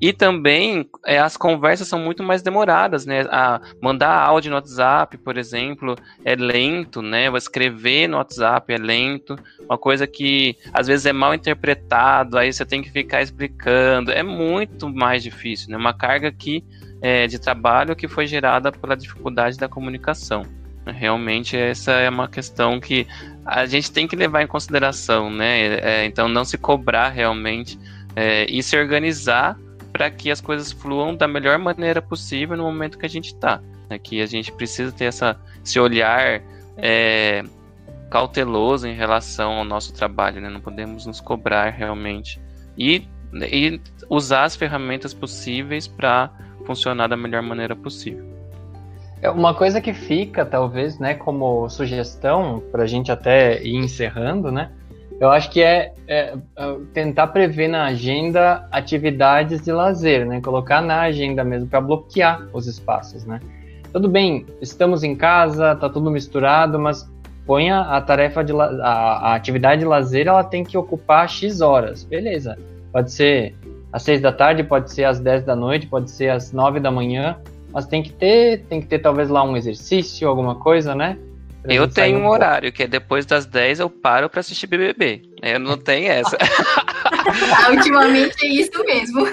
E 0.03 0.11
também 0.11 0.85
é, 1.05 1.17
as 1.17 1.37
conversas 1.37 1.87
são 1.87 1.97
muito 1.97 2.21
mais 2.21 2.41
demoradas, 2.41 3.05
né? 3.05 3.21
A 3.31 3.61
mandar 3.81 4.13
áudio 4.13 4.49
no 4.49 4.57
WhatsApp, 4.57 5.17
por 5.17 5.37
exemplo, 5.37 5.95
é 6.25 6.35
lento, 6.35 7.01
né? 7.01 7.27
Escrever 7.37 8.09
no 8.09 8.17
WhatsApp 8.17 8.73
é 8.73 8.77
lento, 8.77 9.37
uma 9.61 9.77
coisa 9.77 10.05
que 10.05 10.57
às 10.73 10.87
vezes 10.87 11.05
é 11.05 11.13
mal 11.13 11.33
interpretado, 11.33 12.37
aí 12.37 12.51
você 12.51 12.65
tem 12.65 12.81
que 12.81 12.91
ficar 12.91 13.21
explicando, 13.21 14.11
é 14.11 14.21
muito 14.21 14.89
mais 14.89 15.23
difícil, 15.23 15.69
né? 15.69 15.77
Uma 15.77 15.93
carga 15.93 16.29
que 16.33 16.65
é, 17.01 17.25
de 17.25 17.39
trabalho 17.39 17.95
que 17.95 18.09
foi 18.09 18.27
gerada 18.27 18.73
pela 18.73 18.97
dificuldade 18.97 19.57
da 19.57 19.69
comunicação. 19.69 20.43
Realmente 20.85 21.55
essa 21.55 21.93
é 21.93 22.09
uma 22.09 22.27
questão 22.27 22.77
que 22.77 23.07
a 23.45 23.65
gente 23.65 23.89
tem 23.89 24.05
que 24.05 24.17
levar 24.17 24.41
em 24.41 24.47
consideração, 24.47 25.29
né? 25.29 25.79
É, 25.79 26.05
então 26.05 26.27
não 26.27 26.43
se 26.43 26.57
cobrar 26.57 27.07
realmente 27.07 27.79
é, 28.17 28.45
e 28.49 28.61
se 28.61 28.77
organizar 28.77 29.57
para 29.93 30.09
que 30.09 30.31
as 30.31 30.41
coisas 30.41 30.71
fluam 30.71 31.15
da 31.15 31.27
melhor 31.27 31.59
maneira 31.59 32.01
possível 32.01 32.57
no 32.57 32.63
momento 32.63 32.97
que 32.97 33.05
a 33.05 33.09
gente 33.09 33.27
está. 33.27 33.61
Né? 33.87 33.99
Que 33.99 34.21
a 34.21 34.25
gente 34.25 34.51
precisa 34.51 34.91
ter 34.91 35.05
essa, 35.05 35.39
esse 35.63 35.79
olhar 35.79 36.41
é, 36.75 37.43
cauteloso 38.09 38.87
em 38.87 38.95
relação 38.95 39.53
ao 39.53 39.63
nosso 39.63 39.93
trabalho, 39.93 40.41
né? 40.41 40.49
Não 40.49 40.59
podemos 40.59 41.05
nos 41.05 41.21
cobrar 41.21 41.69
realmente 41.69 42.41
e, 42.77 43.07
e 43.33 43.79
usar 44.09 44.43
as 44.43 44.55
ferramentas 44.55 45.13
possíveis 45.13 45.87
para 45.87 46.31
funcionar 46.65 47.07
da 47.07 47.15
melhor 47.15 47.43
maneira 47.43 47.75
possível. 47.75 48.33
É 49.21 49.29
uma 49.29 49.53
coisa 49.53 49.79
que 49.79 49.93
fica, 49.93 50.45
talvez, 50.45 50.99
né, 50.99 51.13
como 51.13 51.69
sugestão 51.69 52.61
para 52.71 52.83
a 52.83 52.85
gente 52.85 53.09
até 53.09 53.63
ir 53.63 53.77
encerrando, 53.77 54.51
né? 54.51 54.69
Eu 55.23 55.31
acho 55.31 55.49
que 55.49 55.63
é, 55.63 55.93
é, 56.05 56.33
é, 56.57 56.77
tentar 56.93 57.27
prever 57.27 57.69
na 57.69 57.85
agenda 57.85 58.67
atividades 58.69 59.61
de 59.63 59.71
lazer, 59.71 60.25
né? 60.25 60.41
Colocar 60.41 60.81
na 60.81 60.99
agenda 60.99 61.45
mesmo 61.45 61.69
para 61.69 61.79
bloquear 61.79 62.45
os 62.51 62.67
espaços, 62.67 63.23
né? 63.23 63.39
Tudo 63.93 64.09
bem, 64.09 64.45
estamos 64.59 65.01
em 65.01 65.15
casa, 65.15 65.77
tá 65.77 65.87
tudo 65.87 66.11
misturado, 66.11 66.77
mas 66.77 67.09
ponha 67.45 67.79
a 67.79 68.01
tarefa 68.01 68.43
de 68.43 68.51
a, 68.51 68.65
a 68.65 69.35
atividade 69.35 69.79
de 69.79 69.87
lazer, 69.87 70.27
ela 70.27 70.43
tem 70.43 70.61
que 70.61 70.77
ocupar 70.77 71.29
x 71.29 71.61
horas, 71.61 72.03
beleza? 72.03 72.57
Pode 72.91 73.09
ser 73.09 73.55
às 73.93 74.03
6 74.03 74.19
da 74.19 74.33
tarde, 74.33 74.61
pode 74.61 74.91
ser 74.91 75.05
às 75.05 75.21
10 75.21 75.45
da 75.45 75.55
noite, 75.55 75.87
pode 75.87 76.11
ser 76.11 76.31
às 76.31 76.51
9 76.51 76.81
da 76.81 76.91
manhã, 76.91 77.37
mas 77.71 77.85
tem 77.85 78.03
que 78.03 78.11
ter, 78.11 78.65
tem 78.65 78.81
que 78.81 78.87
ter 78.87 78.99
talvez 78.99 79.29
lá 79.29 79.41
um 79.41 79.55
exercício, 79.55 80.27
alguma 80.27 80.55
coisa, 80.55 80.93
né? 80.93 81.17
Pra 81.63 81.73
eu 81.73 81.87
tenho 81.87 82.19
um, 82.19 82.27
horário, 82.27 82.73
que 82.73 82.83
é 82.83 82.87
depois 82.87 83.25
das 83.25 83.45
10 83.45 83.79
eu 83.79 83.89
paro 83.89 84.29
para 84.29 84.41
assistir 84.41 84.67
BBB. 84.67 85.21
Eu 85.41 85.59
não 85.59 85.77
tenho 85.77 86.11
essa. 86.11 86.37
Ultimamente 87.71 88.45
é 88.45 88.49
isso 88.49 88.83
mesmo. 88.83 89.25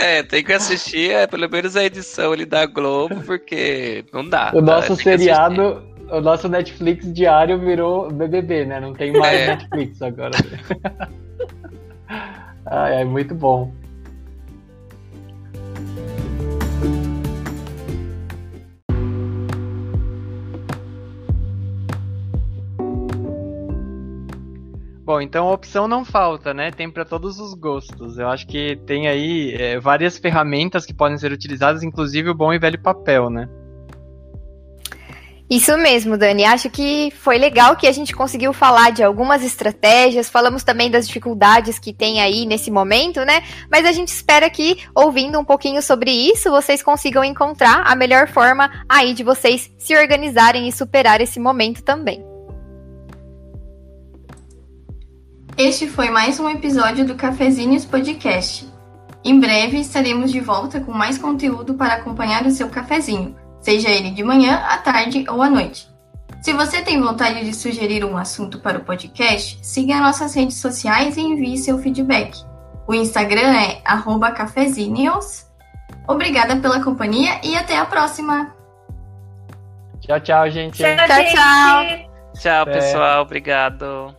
É, 0.00 0.24
tem 0.24 0.42
que 0.42 0.52
assistir 0.52 1.12
é, 1.12 1.28
pelo 1.28 1.48
menos 1.48 1.76
a 1.76 1.84
edição 1.84 2.32
ali 2.32 2.44
da 2.44 2.66
Globo, 2.66 3.22
porque 3.22 4.04
não 4.12 4.28
dá. 4.28 4.50
O 4.52 4.60
nosso 4.60 4.96
seriado, 4.96 5.80
o 6.10 6.20
nosso 6.20 6.48
Netflix 6.48 7.12
diário 7.12 7.56
virou 7.60 8.10
BBB, 8.10 8.64
né? 8.64 8.80
Não 8.80 8.92
tem 8.92 9.12
mais 9.12 9.40
é. 9.40 9.46
Netflix 9.46 10.02
agora. 10.02 10.36
Ai, 12.66 13.02
é 13.02 13.04
muito 13.04 13.32
bom. 13.32 13.72
Bom, 25.06 25.20
então 25.20 25.46
a 25.46 25.52
opção 25.52 25.86
não 25.86 26.04
falta, 26.04 26.52
né? 26.52 26.72
Tem 26.72 26.90
para 26.90 27.04
todos 27.04 27.38
os 27.38 27.54
gostos. 27.54 28.18
Eu 28.18 28.28
acho 28.28 28.44
que 28.44 28.74
tem 28.86 29.06
aí 29.06 29.54
é, 29.54 29.78
várias 29.78 30.18
ferramentas 30.18 30.84
que 30.84 30.92
podem 30.92 31.16
ser 31.16 31.30
utilizadas, 31.30 31.84
inclusive 31.84 32.28
o 32.28 32.34
bom 32.34 32.52
e 32.52 32.58
velho 32.58 32.82
papel, 32.82 33.30
né? 33.30 33.48
Isso 35.48 35.78
mesmo, 35.78 36.18
Dani. 36.18 36.44
Acho 36.44 36.68
que 36.68 37.12
foi 37.12 37.38
legal 37.38 37.76
que 37.76 37.86
a 37.86 37.92
gente 37.92 38.12
conseguiu 38.12 38.52
falar 38.52 38.90
de 38.90 39.04
algumas 39.04 39.44
estratégias, 39.44 40.28
falamos 40.28 40.64
também 40.64 40.90
das 40.90 41.06
dificuldades 41.06 41.78
que 41.78 41.92
tem 41.92 42.20
aí 42.20 42.44
nesse 42.44 42.68
momento, 42.68 43.24
né? 43.24 43.44
Mas 43.70 43.86
a 43.86 43.92
gente 43.92 44.08
espera 44.08 44.50
que, 44.50 44.78
ouvindo 44.92 45.38
um 45.38 45.44
pouquinho 45.44 45.80
sobre 45.82 46.10
isso, 46.10 46.50
vocês 46.50 46.82
consigam 46.82 47.22
encontrar 47.22 47.84
a 47.86 47.94
melhor 47.94 48.26
forma 48.26 48.68
aí 48.88 49.14
de 49.14 49.22
vocês 49.22 49.72
se 49.78 49.96
organizarem 49.96 50.66
e 50.66 50.72
superar 50.72 51.20
esse 51.20 51.38
momento 51.38 51.80
também. 51.80 52.35
Este 55.58 55.88
foi 55.88 56.10
mais 56.10 56.38
um 56.38 56.50
episódio 56.50 57.06
do 57.06 57.14
Cafezinhos 57.14 57.86
Podcast. 57.86 58.70
Em 59.24 59.40
breve 59.40 59.78
estaremos 59.78 60.30
de 60.30 60.38
volta 60.38 60.80
com 60.80 60.92
mais 60.92 61.16
conteúdo 61.16 61.72
para 61.72 61.94
acompanhar 61.94 62.44
o 62.44 62.50
seu 62.50 62.68
cafezinho, 62.68 63.34
seja 63.58 63.88
ele 63.88 64.10
de 64.10 64.22
manhã, 64.22 64.56
à 64.68 64.76
tarde 64.76 65.24
ou 65.30 65.40
à 65.40 65.48
noite. 65.48 65.88
Se 66.42 66.52
você 66.52 66.82
tem 66.82 67.00
vontade 67.00 67.42
de 67.42 67.54
sugerir 67.54 68.04
um 68.04 68.18
assunto 68.18 68.60
para 68.60 68.76
o 68.76 68.84
podcast, 68.84 69.58
siga 69.62 69.98
nossas 69.98 70.34
redes 70.34 70.58
sociais 70.58 71.16
e 71.16 71.22
envie 71.22 71.56
seu 71.56 71.78
feedback. 71.78 72.36
O 72.86 72.92
Instagram 72.92 73.56
é 73.56 73.80
cafezinhos. 74.32 75.46
Obrigada 76.06 76.56
pela 76.56 76.84
companhia 76.84 77.40
e 77.42 77.56
até 77.56 77.78
a 77.78 77.86
próxima. 77.86 78.54
Tchau, 80.00 80.20
tchau, 80.20 80.50
gente. 80.50 80.76
Tchau, 80.76 80.96
tchau. 80.96 82.08
Tchau, 82.34 82.66
pessoal. 82.66 83.22
Obrigado. 83.22 84.14